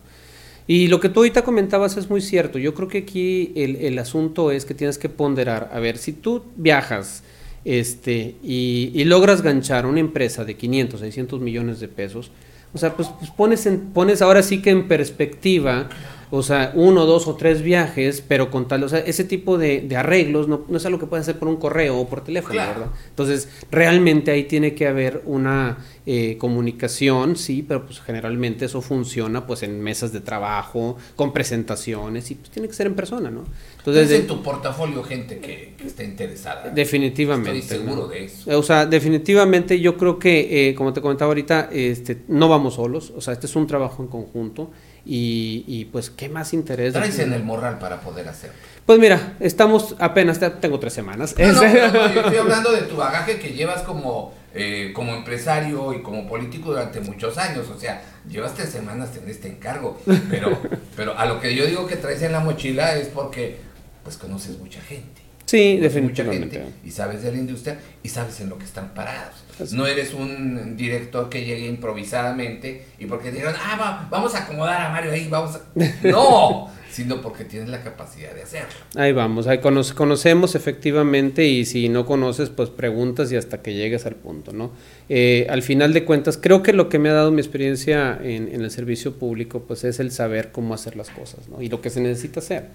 [0.68, 2.58] Y lo que tú ahorita comentabas es muy cierto.
[2.58, 6.12] Yo creo que aquí el, el asunto es que tienes que ponderar, a ver, si
[6.12, 7.22] tú viajas
[7.64, 12.30] este, y, y logras ganchar una empresa de 500, 600 millones de pesos,
[12.72, 15.88] o sea, pues, pues pones, en, pones ahora sí que en perspectiva
[16.30, 19.80] o sea, uno, dos o tres viajes, pero con tal, o sea, ese tipo de,
[19.82, 22.54] de arreglos no, no, es algo que puedes hacer por un correo o por teléfono,
[22.54, 22.80] claro.
[22.80, 22.94] ¿verdad?
[23.10, 29.46] Entonces, realmente ahí tiene que haber una eh, comunicación, sí, pero pues generalmente eso funciona
[29.46, 33.44] pues en mesas de trabajo, con presentaciones y pues tiene que ser en persona, ¿no?
[33.78, 36.70] Entonces, en tu portafolio gente que, que está interesada.
[36.70, 37.58] Definitivamente.
[37.58, 38.58] Estoy seguro de eso.
[38.58, 43.12] O sea, definitivamente yo creo que, eh, como te comentaba ahorita, este, no vamos solos,
[43.16, 44.70] o sea, este es un trabajo en conjunto
[45.06, 46.92] y, y pues, ¿qué más interés?
[46.92, 48.56] Traes en el morral para poder hacerlo.
[48.84, 51.34] Pues mira, estamos apenas, tengo tres semanas.
[51.38, 51.62] No, no, no,
[52.14, 56.70] yo estoy hablando de tu bagaje que llevas como eh, como empresario y como político
[56.70, 57.68] durante muchos años.
[57.68, 60.00] O sea, llevas tres semanas en este encargo.
[60.30, 60.58] Pero,
[60.96, 63.58] pero a lo que yo digo que traes en la mochila es porque
[64.02, 65.25] pues conoces mucha gente.
[65.46, 66.62] Sí, definitivamente.
[66.84, 69.44] y sabes de la industria y sabes en lo que están parados.
[69.72, 74.90] No eres un director que llegue improvisadamente y porque dijeron, ah, vamos a acomodar a
[74.90, 75.60] Mario ahí, vamos a...
[76.02, 78.74] No, sino porque tienes la capacidad de hacerlo.
[78.94, 84.04] Ahí vamos, ahí conocemos efectivamente y si no conoces, pues preguntas y hasta que llegues
[84.06, 84.72] al punto, ¿no?
[85.08, 88.48] Eh, al final de cuentas, creo que lo que me ha dado mi experiencia en,
[88.48, 91.62] el servicio público, pues es el saber cómo hacer las cosas, ¿no?
[91.62, 92.68] Y lo que se necesita hacer.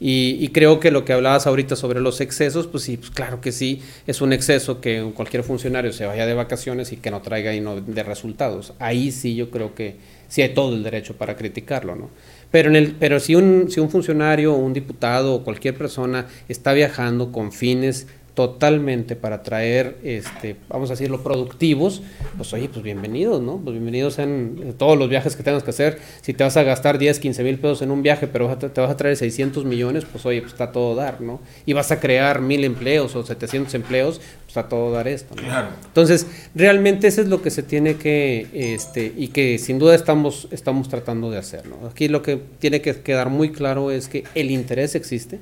[0.00, 3.50] Y, creo que lo que hablabas ahorita sobre los excesos, pues sí, pues claro que
[3.50, 7.52] sí, es un exceso que cualquier funcionario se vaya de vacaciones y que no traiga
[7.54, 8.74] y no de resultados.
[8.78, 9.96] Ahí sí yo creo que
[10.28, 12.10] sí hay todo el derecho para criticarlo, ¿no?
[12.50, 16.72] Pero, en el, pero si, un, si un funcionario, un diputado o cualquier persona está
[16.72, 18.06] viajando con fines
[18.38, 22.02] totalmente para traer, este, vamos a decirlo, productivos,
[22.36, 23.56] pues oye, pues bienvenidos, ¿no?
[23.56, 25.98] Pues bienvenidos en todos los viajes que tengas que hacer.
[26.20, 28.90] Si te vas a gastar 10, 15 mil pesos en un viaje, pero te vas
[28.92, 31.40] a traer 600 millones, pues oye, pues está todo dar, ¿no?
[31.66, 35.42] Y vas a crear mil empleos o 700 empleos, pues está todo dar esto, ¿no?
[35.42, 35.70] Claro.
[35.86, 40.46] Entonces, realmente eso es lo que se tiene que, este, y que sin duda estamos,
[40.52, 41.88] estamos tratando de hacer, ¿no?
[41.88, 45.40] Aquí lo que tiene que quedar muy claro es que el interés existe.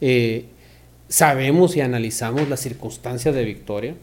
[0.00, 0.46] Eh,
[1.12, 3.94] sabemos y analizamos las circunstancias de Victoria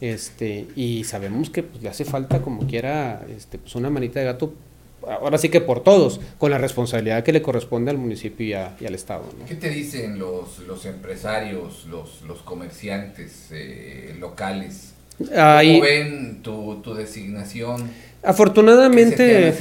[0.00, 4.26] este, y sabemos que pues, le hace falta como quiera este, pues, una manita de
[4.26, 4.54] gato,
[5.02, 8.94] ahora sí que por todos, con la responsabilidad que le corresponde al municipio y, al
[8.94, 9.24] Estado.
[9.48, 14.92] ¿Qué te dicen los, los empresarios, los, los comerciantes eh, locales?
[15.18, 17.90] ¿Cómo ven tu, tu designación?
[18.24, 19.54] Afortunadamente.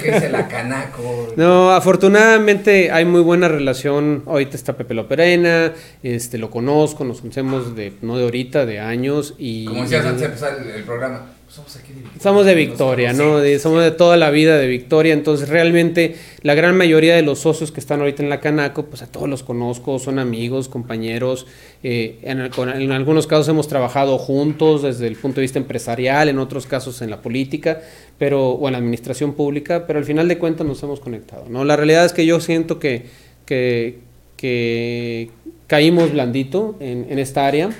[0.00, 1.32] ¿Qué es el acanaco?
[1.36, 4.24] No, afortunadamente hay muy buena relación.
[4.26, 9.34] Ahorita está Pepe Loperena, este, lo conozco, nos conocemos de, no de ahorita, de años.
[9.38, 11.26] y Como decías antes de empezar el, programa,
[11.58, 12.22] somos aquí de Victoria.
[12.22, 13.58] Somos de Victoria, ¿no?
[13.58, 15.12] somos de toda la vida de Victoria.
[15.12, 19.02] Entonces, realmente, la gran mayoría de los socios que están ahorita en la Canaco, pues
[19.02, 21.46] a todos los conozco, son amigos, compañeros.
[21.82, 26.38] Eh, en, en algunos casos hemos trabajado juntos desde el punto de vista empresarial, en
[26.38, 27.82] otros casos en la política
[28.18, 31.46] pero, o en la administración pública, pero al final de cuentas nos hemos conectado.
[31.48, 31.64] ¿no?
[31.64, 33.06] La realidad es que yo siento que,
[33.46, 34.00] que,
[34.36, 35.30] que
[35.66, 37.70] caímos blandito en, en, esta área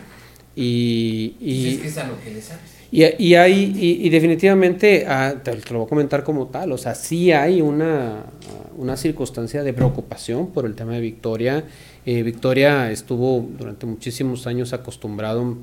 [0.54, 1.34] y...
[1.40, 2.77] y es, a lo que le sabes.
[2.90, 6.94] Y, y, hay, y, definitivamente, ah, te, lo voy a comentar como tal, o sea,
[6.94, 8.24] sí hay una,
[8.78, 11.64] una circunstancia de preocupación por el tema de Victoria.
[12.06, 15.56] Eh, Victoria estuvo durante muchísimos años acostumbrado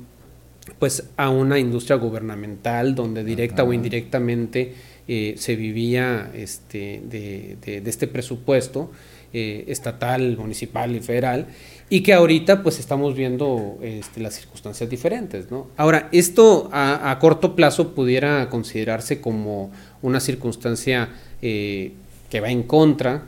[0.78, 4.74] pues a una industria gubernamental donde directa o indirectamente
[5.08, 8.90] eh, se vivía este, de, de, este presupuesto
[9.32, 11.46] eh, estatal, municipal y federal
[11.88, 15.50] y que ahorita pues estamos viendo este, las circunstancias diferentes.
[15.50, 15.68] ¿no?
[15.76, 19.70] Ahora, esto a, corto plazo pudiera considerarse como
[20.02, 21.10] una circunstancia
[21.42, 21.92] eh,
[22.30, 23.24] que va en contra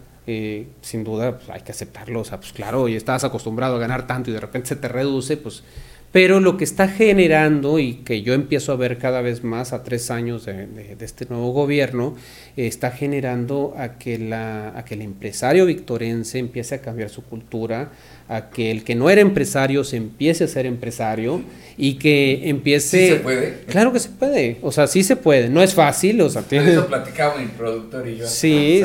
[0.83, 4.07] sin duda pues, hay que aceptarlo, o sea, pues claro, y estabas acostumbrado a ganar
[4.07, 5.63] tanto y de repente se te reduce, pues
[6.11, 9.85] pero lo que está generando y que yo empiezo a ver cada vez más a
[9.85, 12.17] tres años de, este nuevo gobierno,
[12.57, 17.91] está generando a que, la, a que el empresario victorense empiece a cambiar su cultura,
[18.29, 21.41] a que el que no era empresario se empiece a ser empresario
[21.79, 22.99] y que empiece...
[22.99, 23.61] ¿Sí se puede?
[23.67, 26.43] Claro que se puede, o sea, sí se puede, no es fácil, o sea...
[26.43, 26.73] Tiene...
[26.73, 28.27] Eso platicaba mi productor y yo.
[28.27, 28.83] Sí,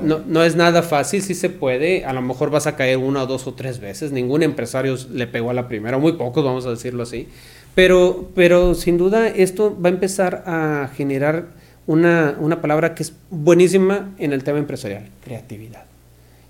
[0.00, 3.26] no, no es nada fácil, sí se puede, a lo mejor vas a caer una,
[3.26, 6.70] dos o tres veces, ningún empresario le pegó a la primera, muy pocos vamos a
[6.70, 7.28] decirlo así,
[7.74, 11.48] pero, pero sin duda esto va a empezar a generar
[11.86, 15.84] una, una palabra que es buenísima en el tema empresarial, creatividad.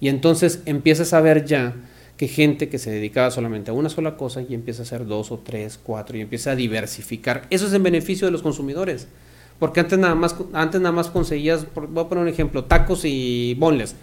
[0.01, 1.75] Y entonces empiezas a ver ya
[2.21, 5.33] que gente que se dedicaba solamente a una sola cosa y empieza a hacer dos
[5.33, 7.47] o tres, cuatro y empieza a diversificar.
[7.49, 9.09] Eso es en beneficio de los consumidores.
[9.59, 13.55] Porque antes nada más, antes nada más conseguías, voy a poner un ejemplo, tacos y
[13.55, 13.97] bonles.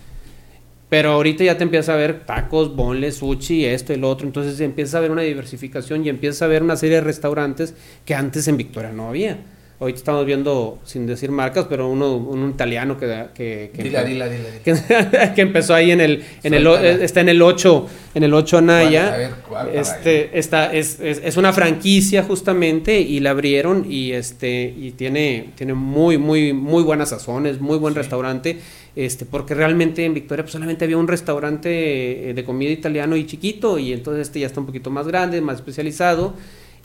[0.89, 4.25] Pero ahorita ya te empiezas a ver tacos, bonles, sushi, esto lo otro.
[4.25, 8.15] Entonces empieza a ver una diversificación y empieza a ver una serie de restaurantes que
[8.15, 9.37] antes en Victoria no había.
[9.79, 13.27] Hoy estamos viendo, sin decir marcas, pero uno, un italiano que...
[13.35, 16.23] que, que, dila, dila, dila, que, empezó ahí en el...
[16.41, 19.13] En el está en el 8, en el 8 Anaya.
[19.13, 24.13] A ver, ¿cuál este, esta, es, es, es, una franquicia justamente y la abrieron y,
[24.13, 28.59] este, y tiene, tiene muy, muy, muy buenas sazones, muy buen restaurante.
[28.95, 33.27] Este, porque realmente en Victoria pues, solamente había un restaurante eh, de comida italiano y
[33.27, 36.33] chiquito y entonces este ya está un poquito más grande, más especializado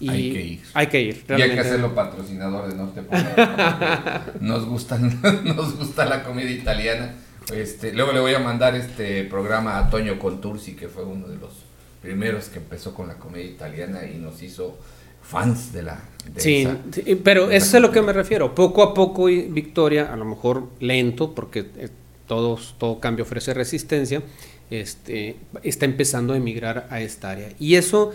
[0.09, 0.63] hay que ir.
[0.75, 1.25] Hay que ir.
[1.29, 3.03] Y hay que hacerlo patrocinador de Norte
[4.41, 7.15] nos, gustan, nos gusta la comida italiana.
[7.55, 11.37] Este, luego le voy a mandar este programa a Toño Contursi, que fue uno de
[11.37, 11.51] los
[12.01, 14.79] primeros que empezó con la comedia italiana y nos hizo
[15.23, 16.03] fans de la...
[16.37, 16.69] sí,
[17.23, 18.55] pero eso es a lo que me refiero.
[18.55, 21.89] Poco a poco Victoria, a lo mejor lento, porque eh,
[22.27, 24.23] todo, todo cambio ofrece resistencia,
[24.71, 27.51] este, está empezando a emigrar a esta área.
[27.59, 28.13] Y eso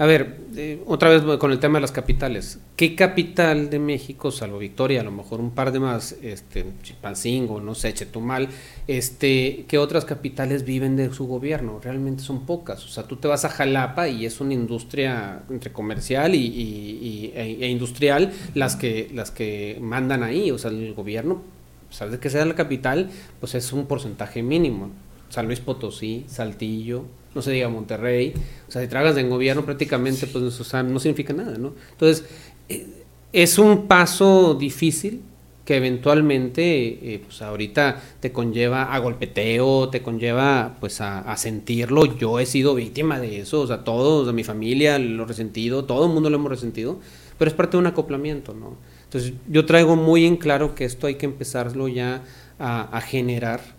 [0.00, 2.60] a ver, eh, otra vez con el tema de las capitales.
[2.76, 7.60] ¿Qué capital de México, salvo Victoria, a lo mejor un par de más, este, Chilpancingo,
[7.60, 8.48] no sé, Chetumal,
[8.86, 11.80] este, qué otras capitales viven de su gobierno?
[11.82, 12.84] Realmente son pocas.
[12.84, 17.58] O sea, tú te vas a Jalapa y es una industria entre comercial y, e,
[17.60, 20.52] e, industrial las que, las que mandan ahí.
[20.52, 21.42] O sea, el gobierno,
[21.90, 24.90] sabes que sea la capital, pues es un porcentaje mínimo.
[25.28, 27.04] San Luis Potosí, Saltillo,
[27.38, 28.34] no se diga Monterrey,
[28.66, 31.72] o sea, si trabajas en gobierno prácticamente, pues no significa nada, ¿no?
[31.92, 32.24] Entonces,
[32.68, 32.84] eh,
[33.32, 35.22] es un paso difícil
[35.64, 42.06] que eventualmente, eh, pues ahorita te conlleva a golpeteo, te conlleva pues a, sentirlo.
[42.16, 46.06] Yo he sido víctima de eso, o sea, todos, a mi familia lo resentido, todo
[46.06, 46.98] el mundo lo hemos resentido,
[47.38, 48.76] pero es parte de un acoplamiento, ¿no?
[49.04, 52.24] Entonces, yo traigo muy en claro que esto hay que empezarlo ya
[52.58, 53.77] a generar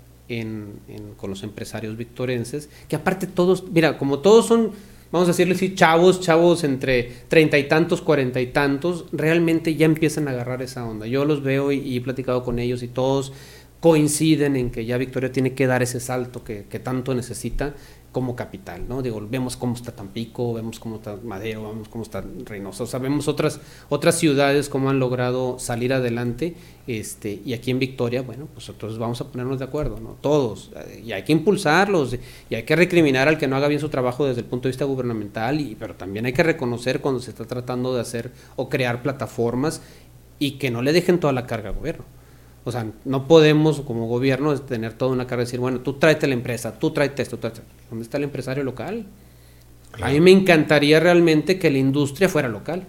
[1.17, 4.71] con los empresarios victorenses, que aparte todos, mira, como todos son,
[5.11, 9.85] vamos a decirle así, chavos, chavos entre treinta y tantos, cuarenta y tantos, realmente ya
[9.85, 11.07] empiezan a agarrar esa onda.
[11.07, 13.33] Yo los veo y, he platicado con ellos y todos
[13.79, 17.73] coinciden en que ya Victoria tiene que dar ese salto que tanto necesita
[18.11, 19.01] como capital, ¿no?
[19.01, 22.99] Digo, vemos cómo está Tampico, vemos cómo está Madero, vemos cómo está Reynosa, o sea,
[22.99, 26.55] vemos otras, otras ciudades cómo han logrado salir adelante,
[26.87, 30.17] este, y aquí en Victoria, bueno, pues entonces vamos a ponernos de acuerdo, ¿no?
[30.21, 32.17] Todos, eh, y hay que impulsarlos,
[32.49, 34.71] y hay que recriminar al que no haga bien su trabajo desde el punto de
[34.71, 38.69] vista gubernamental, y, pero también hay que reconocer cuando se está tratando de hacer o
[38.69, 39.81] crear plataformas
[40.39, 42.05] y que no le dejen toda la carga al gobierno.
[42.63, 46.27] O sea, no podemos como gobierno tener toda una carga de decir, bueno, tú tráete
[46.27, 47.61] la empresa, tú tráete esto, tú tráete.
[47.89, 49.05] ¿Dónde está el empresario local?
[50.01, 52.85] A mí me encantaría realmente que la industria fuera local.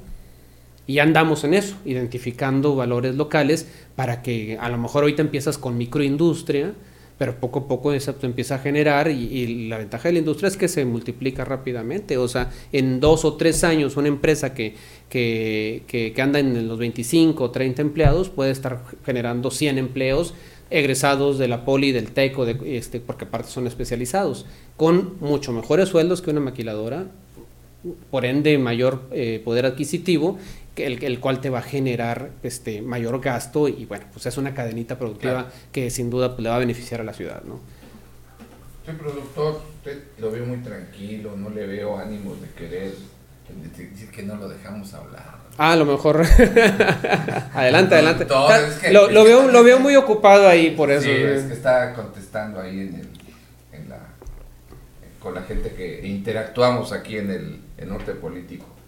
[0.87, 5.79] Y andamos en eso, identificando valores locales para que a lo mejor ahorita empiezas con
[5.79, 6.73] microindustria,
[7.21, 10.57] pero poco a poco eso empieza a generar y, la ventaja de la industria es
[10.57, 12.17] que se multiplica rápidamente.
[12.17, 14.75] O sea, en dos o tres años una empresa que,
[15.11, 20.33] que, que, anda en los 25 o 30 empleados puede estar generando 100 empleos
[20.71, 24.47] egresados de la poli, del TEC, de, este, porque aparte son especializados,
[24.79, 27.09] con mucho mejores sueldos que una maquiladora,
[28.11, 30.39] por ende mayor eh, poder adquisitivo
[30.87, 34.99] el, cual te va a generar este mayor gasto y bueno, pues es una cadenita
[34.99, 37.61] productiva que sin duda pues, le va a beneficiar a la ciudad, ¿no?
[38.85, 42.93] Soy productor, usted lo veo muy tranquilo, no le veo ánimos de querer
[43.63, 45.41] decir que no lo dejamos hablar.
[45.59, 46.23] Ah, a lo mejor.
[47.55, 48.27] adelante, adelante.
[48.91, 51.05] lo, veo, lo veo muy ocupado ahí por eso.
[51.05, 53.09] Sí, es que está contestando ahí en, el,
[53.73, 53.99] en la,
[55.19, 57.31] con la gente que interactuamos aquí en
[57.77, 58.80] el norte político.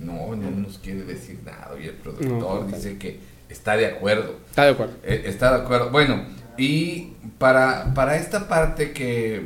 [0.00, 1.72] No, no nos quiere decir nada.
[1.80, 4.38] Y el productor dice que está de acuerdo.
[4.48, 4.94] Está de acuerdo.
[5.02, 5.90] Eh, está de acuerdo.
[5.90, 6.24] Bueno,
[6.56, 9.42] y para, para esta parte que,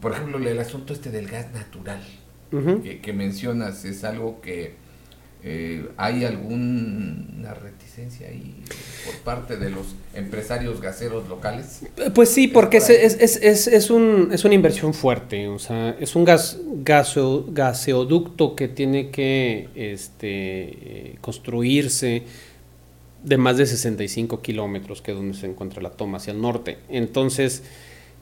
[0.00, 2.00] por ejemplo, el asunto este del gas natural
[3.02, 4.74] que, mencionas es algo que
[5.46, 8.54] eh, hay alguna reticencia ahí
[9.04, 11.82] por parte de los empresarios gaseros locales?
[12.14, 16.16] Pues sí, porque es, es, es, es, un, es una inversión fuerte, o sea, es
[16.16, 22.22] un gas, gaseoducto que tiene que este, construirse
[23.22, 26.78] de más de 65 kilómetros, que es donde se encuentra la toma hacia el norte.
[26.88, 27.62] Entonces,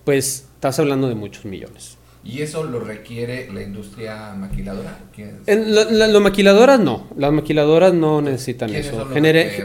[0.04, 1.98] pues estás hablando de muchos millones.
[2.24, 4.96] ¿Y eso lo requiere la industria maquiladora?
[5.46, 9.08] Las maquiladoras no, las maquiladoras no necesitan eso.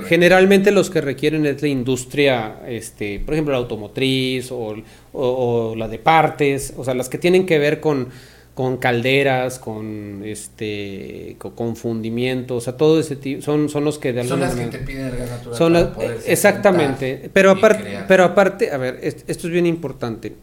[0.07, 5.99] generalmente los que requieren es la industria, este, por ejemplo, la automotriz o, la de
[5.99, 8.09] partes, o sea, las que tienen que ver con,
[8.55, 14.13] con calderas, con este con, fundimiento, o sea, todo ese tipo, son, son los que
[14.13, 15.93] de alguna Son las que te piden el gas natural.
[16.25, 20.33] exactamente, pero aparte, pero aparte, a ver, esto es bien importante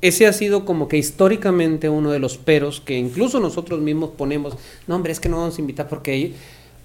[0.00, 4.54] ese ha sido como que históricamente uno de los peros que incluso nosotros mismos ponemos,
[4.86, 6.34] no hombre, es que no vamos a invitar porque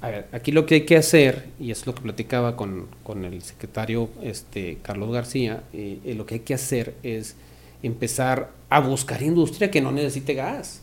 [0.03, 2.89] a ver, aquí lo que hay que hacer, y es lo que platicaba con,
[3.23, 7.37] el secretario este, Carlos García, eh, eh, lo que hay que hacer es
[7.83, 10.81] empezar a buscar industria que no necesite gas.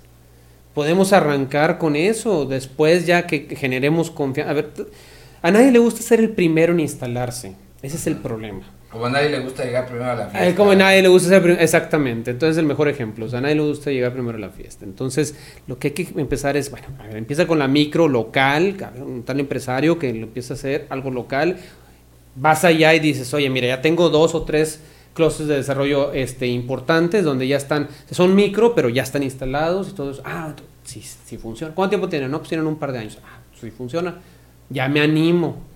[0.73, 4.53] Podemos arrancar con eso, después ya que, generemos confianza.
[4.53, 4.71] A ver,
[5.43, 7.53] a nadie le gusta ser el primero en instalarse,
[7.83, 8.63] ese es el problema.
[8.91, 10.57] Como a nadie le gusta llegar primero a la fiesta.
[10.57, 12.33] como a nadie le gusta ser primero, exactamente.
[12.33, 14.85] Entonces el mejor ejemplo, o sea, a nadie le gusta llegar primero a la fiesta.
[14.85, 15.37] Entonces
[15.69, 19.97] lo que hay que empezar es, bueno, empieza con la micro local, un tal empresario
[19.97, 21.57] que lo empieza a hacer algo local.
[22.35, 24.81] Vas allá y dices, oye, mira, ya tengo dos o tres
[25.15, 29.93] clústeres de desarrollo este, importantes donde ya están, son micro, pero ya están instalados y
[29.93, 30.23] todo eso.
[30.25, 31.75] Ah, sí, sí funciona.
[31.75, 32.31] ¿Cuánto tiempo tienen?
[32.31, 33.19] No, pues tienen un par de años.
[33.25, 34.19] Ah, sí funciona.
[34.69, 35.70] Ya me animo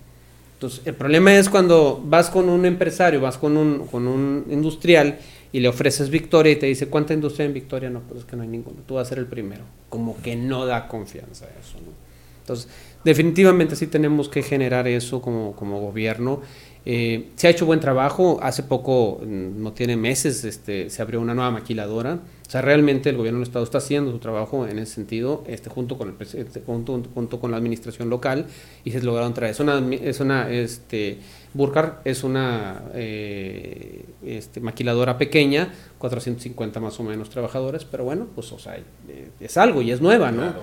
[0.65, 5.19] entonces, el problema es cuando vas con un empresario, vas con un, con un industrial
[5.53, 7.91] y le ofreces Victoria y te dice, ¿cuánta industria en Victoria?
[7.91, 9.63] No, pues es que no hay ninguna, tú vas a ser el primero.
[9.91, 11.93] Como que no da confianza eso, ¿no?
[12.41, 12.69] Entonces,
[13.05, 16.41] definitivamente sí tenemos que generar eso como, como gobierno
[16.87, 18.39] eh, se ha hecho buen trabajo.
[18.43, 22.21] Hace poco, mm, no tiene meses, este, se abrió una nueva maquiladora.
[22.47, 25.71] O sea, realmente el gobierno del Estado está haciendo su trabajo en ese sentido, este,
[25.71, 28.47] junto, con el, presidente junto, junto, con la administración local,
[28.85, 29.53] y se lograron traer.
[29.53, 31.19] Es una, es una este,
[31.55, 38.53] Burkar es una eh, este, maquiladora pequeña, 450 más o menos trabajadores, pero bueno, pues
[38.53, 40.55] o sea, eh, es algo y es nueva, ¿no?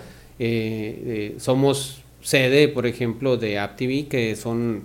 [1.37, 4.83] somos sede, por ejemplo, de ApTV, que son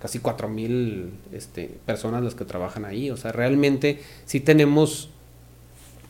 [0.00, 3.10] casi 4.000 este, personas las que trabajan ahí.
[3.10, 5.10] O sea, realmente sí tenemos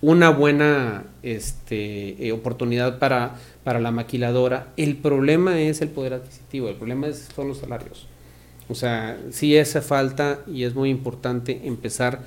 [0.00, 3.34] una buena este, eh, oportunidad para,
[3.64, 4.68] para la maquiladora.
[4.76, 8.06] El problema es el poder adquisitivo, el problema es, son los salarios.
[8.68, 12.20] O sea, sí hace falta y es muy importante empezar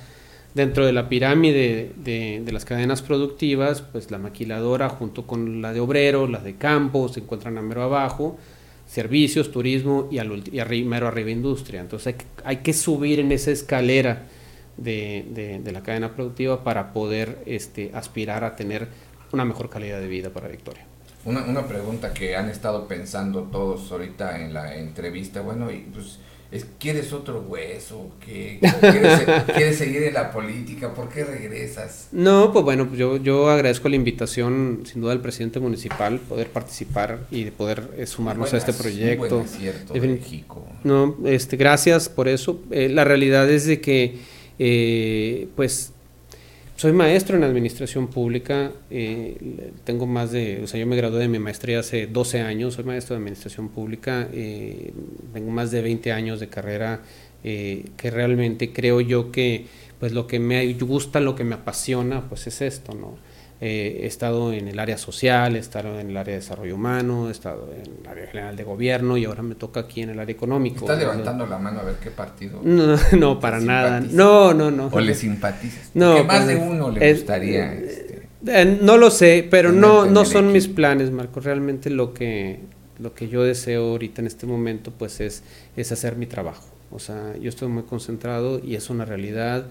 [0.54, 5.80] dentro de la pirámide de, las cadenas productivas, pues la maquiladora junto con la de
[5.80, 8.38] obrero, la de campo, se encuentran a mero abajo
[8.86, 11.80] servicios, turismo y, al, arriba, arriba industria.
[11.80, 12.14] Entonces
[12.44, 14.24] hay que, subir en esa escalera
[14.76, 18.88] de, de, la cadena productiva para poder este, aspirar a tener
[19.32, 20.84] una mejor calidad de vida para Victoria.
[21.24, 26.18] Una, una pregunta que han estado pensando todos ahorita en la entrevista, bueno, y pues
[26.78, 28.10] ¿Quieres otro hueso?
[28.20, 28.60] ¿Qué?
[29.54, 30.92] ¿Quieres, seguir en la política?
[30.92, 32.08] ¿Por qué regresas?
[32.12, 37.20] No, pues bueno, yo, yo agradezco la invitación, sin duda, al presidente municipal, poder participar
[37.30, 39.44] y de poder eh, sumarnos a este proyecto.
[39.46, 40.66] Cierto, México.
[40.84, 42.60] No, este, gracias por eso.
[42.70, 44.18] Eh, la realidad es de que,
[44.58, 45.92] eh, pues,
[46.82, 49.36] soy maestro en administración pública, eh,
[49.84, 52.82] tengo más de, o sea, yo me gradué de mi maestría hace 12 años, soy
[52.82, 54.92] maestro de administración pública, eh,
[55.32, 57.02] tengo más de 20 años de carrera
[57.44, 59.66] eh, que realmente creo yo que
[60.00, 63.16] pues lo que me gusta, lo que me apasiona, pues es esto, ¿no?
[63.64, 67.28] Eh, he estado en el área social, he estado en el área de desarrollo humano,
[67.28, 70.18] he estado en el área general de gobierno y ahora me toca aquí en el
[70.18, 70.80] área económico.
[70.80, 72.60] ¿Estás levantando la mano a ver qué partido?
[72.64, 74.00] No, no para nada.
[74.00, 74.88] No, no, no.
[74.90, 75.92] ¿O le simpatizas?
[75.94, 76.14] No.
[76.14, 77.72] Porque más de pues, uno le gustaría.
[77.74, 81.38] Este, eh, no lo sé, pero no, no son mis planes, Marco.
[81.38, 82.58] Realmente lo que,
[82.98, 85.44] lo que yo deseo ahorita en este momento pues es,
[85.76, 86.66] es hacer mi trabajo.
[86.90, 89.66] O sea, yo estoy muy concentrado y es una realidad.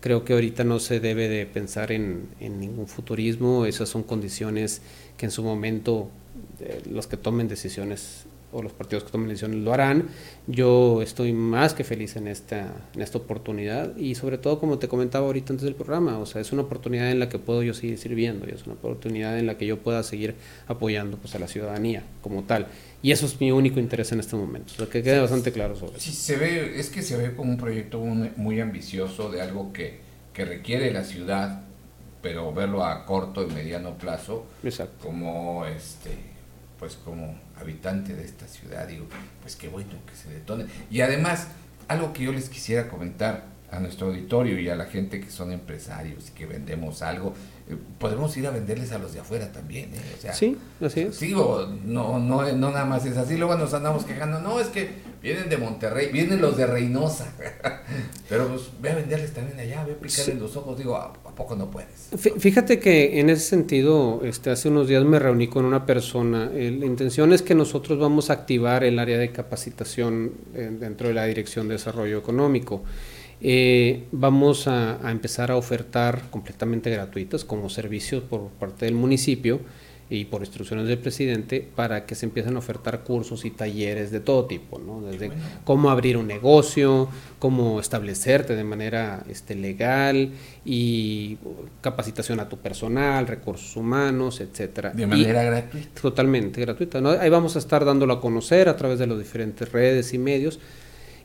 [0.00, 4.80] Creo que ahorita no se debe de pensar en, ningún futurismo, esas son condiciones
[5.16, 6.08] que en su momento
[6.60, 10.08] eh, los que tomen decisiones o los partidos que tomen decisiones lo harán.
[10.46, 14.88] Yo estoy más que feliz en esta, en esta oportunidad y sobre todo, como te
[14.88, 17.74] comentaba ahorita antes del programa, o sea, es una oportunidad en la que puedo yo
[17.74, 20.34] seguir sirviendo y es una oportunidad en la que yo pueda seguir
[20.66, 22.68] apoyando pues, a la ciudadanía como tal.
[23.02, 25.76] Y eso es mi único interés en este momento, o sea, que quede bastante claro
[25.76, 29.72] sobre sí, se ve, es que se ve como un proyecto muy, ambicioso de algo
[29.72, 30.00] que,
[30.32, 31.62] que requiere la ciudad,
[32.22, 35.06] pero verlo a corto y mediano plazo, Exacto.
[35.06, 36.37] como este
[36.78, 39.06] pues como habitante de esta ciudad, digo,
[39.42, 40.66] pues qué bueno que se detone.
[40.90, 41.48] Y además,
[41.88, 45.52] algo que yo les quisiera comentar a nuestro auditorio y a la gente que son
[45.52, 47.34] empresarios y que vendemos algo,
[47.68, 50.14] eh, podemos ir a venderles a los de afuera también, ¿eh?
[50.16, 51.16] O sea, sí, así es.
[51.84, 54.90] No, no, no nada más es así, luego nos andamos quejando, no, es que
[55.22, 57.32] vienen de Monterrey, vienen los de Reynosa,
[58.28, 61.56] pero pues ve a venderles también allá, ve a picarles los ojos, digo, ¿a, poco
[61.56, 62.10] no puedes?
[62.38, 66.76] Fíjate que en ese sentido, este, hace unos días me reuní con una persona, eh,
[66.78, 71.26] la intención es que nosotros vamos a activar el área de capacitación dentro de la
[71.26, 72.82] Dirección de Desarrollo Económico.
[73.40, 79.60] Eh, vamos a, empezar a ofertar completamente gratuitos como servicios por parte del municipio
[80.10, 84.20] y por instrucciones del presidente para que se empiecen a ofertar cursos y talleres de
[84.20, 85.02] todo tipo, ¿no?
[85.02, 85.30] Desde
[85.64, 90.30] cómo abrir un negocio, cómo establecerte de manera este, legal
[90.64, 91.36] y
[91.82, 94.90] capacitación a tu personal, recursos humanos, etcétera.
[94.90, 96.00] De manera gratuita.
[96.00, 97.00] Totalmente gratuita.
[97.02, 97.10] ¿no?
[97.10, 100.58] Ahí vamos a estar dándolo a conocer a través de las diferentes redes y medios.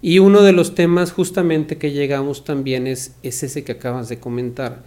[0.02, 4.20] Y uno de los temas justamente que llegamos también es, es ese que acabas de
[4.20, 4.84] comentar.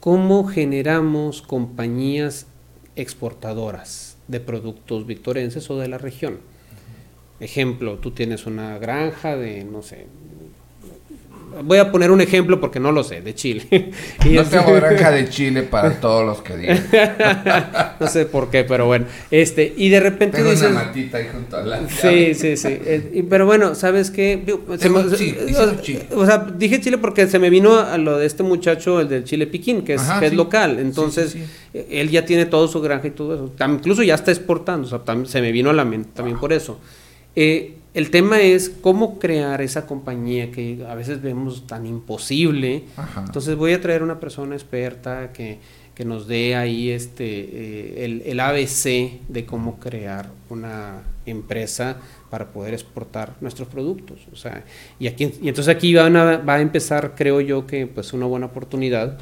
[0.00, 2.46] ¿Cómo generamos compañías
[2.96, 6.40] exportadoras de productos victorenses o de la región.
[7.40, 10.06] Ejemplo, tú tienes una granja de, no sé,
[11.62, 13.66] voy a poner un ejemplo porque no lo sé, de Chile.
[14.24, 16.86] y no tengo granja de Chile para todos los que digan.
[18.00, 19.06] no sé por qué, pero bueno.
[19.30, 22.68] Este, y de repente tengo una matita ahí junto a la Sí, sí, sí.
[22.68, 24.42] Eh, pero bueno, ¿sabes qué?
[24.78, 29.08] Chile, o, sea, dije Chile porque se me vino a lo de este muchacho, el
[29.08, 30.78] del Chile Piquín, que es, que es local.
[30.78, 31.36] Entonces,
[31.72, 33.52] él ya tiene todo su granja y todo eso.
[33.66, 34.86] Incluso ya está exportando.
[34.86, 36.78] O sea, se me vino a la mente también por eso.
[37.36, 42.82] Eh, el tema es cómo crear esa compañía que a veces vemos tan imposible.
[43.16, 45.60] Entonces voy a traer una persona experta que,
[46.04, 51.98] nos dé ahí este eh, el, el, ABC de cómo crear una empresa
[52.30, 54.26] para poder exportar nuestros productos.
[54.32, 54.64] O sea,
[54.98, 59.18] y, aquí, y entonces aquí va a empezar, creo yo, que pues una buena oportunidad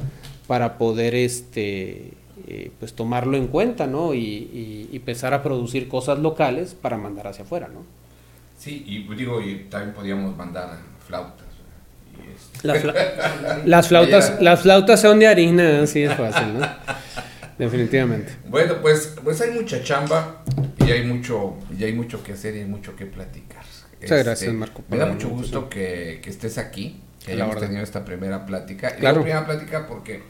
[0.46, 2.14] para poder este,
[2.46, 4.14] eh, pues tomarlo en cuenta, ¿no?
[4.14, 8.01] Y, y empezar a producir cosas locales para mandar hacia afuera, ¿no?
[8.62, 11.48] Sí, y digo, y también podíamos mandar flautas.
[12.54, 12.68] Este.
[13.64, 16.68] las, flautas, las flautas son de harina, así es fácil, ¿no?
[17.58, 18.36] Definitivamente.
[18.46, 20.44] Bueno, pues, pues hay mucha chamba
[20.78, 23.64] y hay mucho, y hay mucho que hacer y hay mucho que platicar.
[24.00, 24.84] Muchas gracias, este, Marco.
[24.88, 28.94] Me da mucho gusto que, que, estés aquí, que hayamos tenido esta primera plática.
[28.96, 30.22] Y la primera plática porque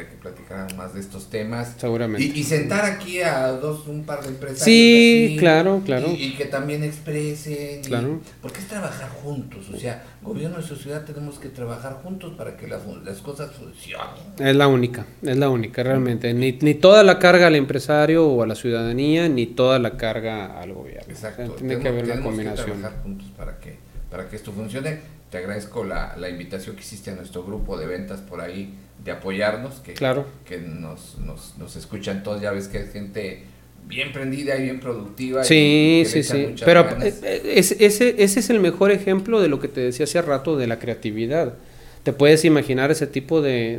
[0.00, 1.74] que platicar más de estos temas.
[1.76, 2.24] Seguramente.
[2.24, 4.64] Y, sentar aquí a dos, un par de empresarios.
[4.64, 6.08] Sí, claro, claro.
[6.10, 7.82] Y, que también expresen.
[7.82, 8.20] Claro.
[8.40, 9.68] porque es trabajar juntos.
[9.72, 14.06] O sea, gobierno y sociedad tenemos que trabajar juntos para que las, las cosas funcionen.
[14.38, 16.32] Es la única, es la única, realmente.
[16.32, 20.60] Ni, ni toda la carga al empresario o a la ciudadanía, ni toda la carga
[20.60, 21.12] al gobierno.
[21.12, 21.52] Exacto.
[21.52, 22.66] tiene que haber una combinación.
[22.66, 23.76] Que trabajar juntos para que,
[24.10, 25.22] para que esto funcione.
[25.30, 28.74] Te agradezco la, la invitación que hiciste a nuestro grupo de ventas por ahí
[29.04, 30.26] de apoyarnos, que, claro.
[30.44, 33.44] que nos, nos, nos escuchan todos, ya ves que es gente
[33.86, 35.44] bien prendida y bien productiva.
[35.44, 36.54] Sí, sí, sí.
[36.64, 40.22] Pero eh, eh, ese, ese es el mejor ejemplo de lo que te decía hace
[40.22, 41.54] rato de la creatividad.
[42.02, 43.78] Te puedes imaginar ese tipo de,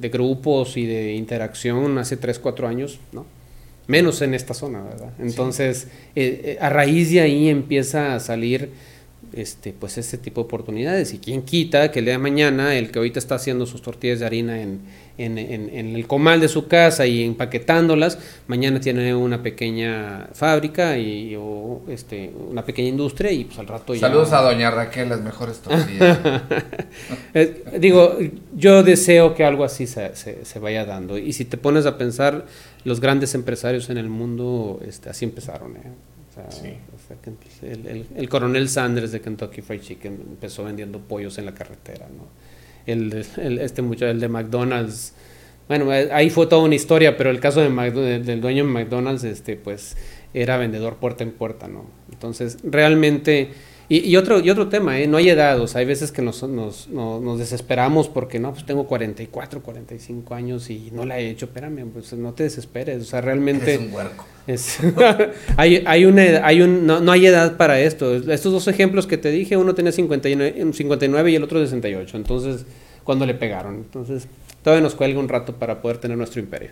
[0.00, 3.26] de, grupos y de interacción hace 3, 4 años, ¿no?
[3.86, 5.12] Menos en esta zona, ¿verdad?
[5.18, 8.70] Entonces, eh, a raíz de ahí empieza a salir
[9.32, 11.14] este, pues ese tipo de oportunidades.
[11.14, 14.20] Y quién quita que el día de mañana el que ahorita está haciendo sus tortillas
[14.20, 14.80] de harina en,
[15.18, 21.34] en, en, el comal de su casa y empaquetándolas, mañana tiene una pequeña fábrica y,
[21.36, 24.00] o este, una pequeña industria y pues al rato ya...
[24.00, 26.18] Saludos a doña Raquel, las mejores tortillas.
[27.80, 28.16] Digo,
[28.56, 31.18] yo deseo que algo así se, se, vaya dando.
[31.18, 32.46] Y si te pones a pensar,
[32.84, 35.76] los grandes empresarios en el mundo este, así empezaron.
[35.76, 35.92] ¿eh?
[37.62, 42.26] El, coronel Sanders de Kentucky Fried Chicken empezó vendiendo pollos en la carretera, ¿no?
[42.86, 43.12] El,
[43.60, 45.12] este muchacho, el de McDonald's,
[45.68, 47.68] bueno, ahí fue toda una historia, pero el caso de
[48.20, 49.96] del dueño de McDonald's, este, pues,
[50.32, 51.84] era vendedor puerta en puerta, ¿no?
[52.10, 53.50] Entonces, realmente
[53.90, 55.06] y, otro, y otro tema, ¿eh?
[55.06, 58.66] no hay edad, o sea, hay veces que nos, nos, nos, desesperamos porque no, pues
[58.66, 63.04] tengo 44, 45 años y no la he hecho, espérame, pues no te desesperes, o
[63.06, 63.74] sea, realmente...
[63.74, 64.26] Es un huerco.
[65.56, 68.14] hay, hay una hay un, no, hay edad para esto.
[68.14, 72.66] Estos dos ejemplos que te dije, uno tenía 59, 59 y el otro 68, entonces,
[73.04, 73.76] cuando le pegaron.
[73.76, 74.28] Entonces,
[74.62, 76.70] todavía nos cuelga un rato para poder tener nuestro imperio.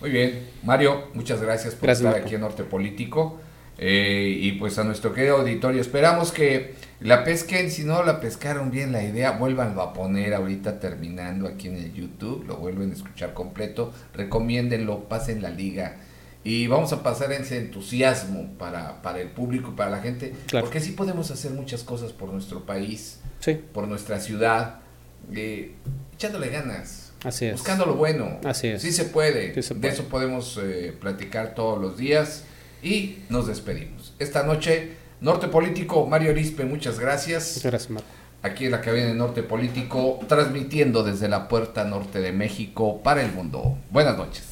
[0.00, 3.38] Muy bien, Mario, muchas gracias por estar aquí en Norte Político.
[3.82, 8.70] Eh, y pues a nuestro querido auditorio, esperamos que la pesquen, si no la pescaron
[8.70, 12.94] bien la idea, vuélvanlo a poner ahorita terminando aquí en el YouTube, lo vuelven a
[12.94, 15.96] escuchar completo, recomiéndenlo, pasen la liga
[16.44, 20.92] y vamos a pasar ese entusiasmo para, para el público para la gente, porque sí
[20.92, 23.20] podemos hacer muchas cosas por nuestro país,
[23.72, 24.80] por nuestra ciudad,
[25.34, 25.72] eh,
[26.12, 27.12] echándole ganas.
[27.52, 28.40] Buscando lo bueno.
[28.44, 29.52] Así Sí se puede.
[29.52, 32.44] De eso podemos eh, platicar todos los días.
[32.82, 34.14] Y nos despedimos.
[34.18, 37.56] Esta noche, Norte Político, Mario Arispe, muchas gracias.
[37.56, 38.08] Muchas gracias, Marco.
[38.42, 43.22] Aquí en la cabina de Norte Político, transmitiendo desde la puerta norte de México para
[43.22, 43.76] el mundo.
[43.90, 44.49] Buenas noches.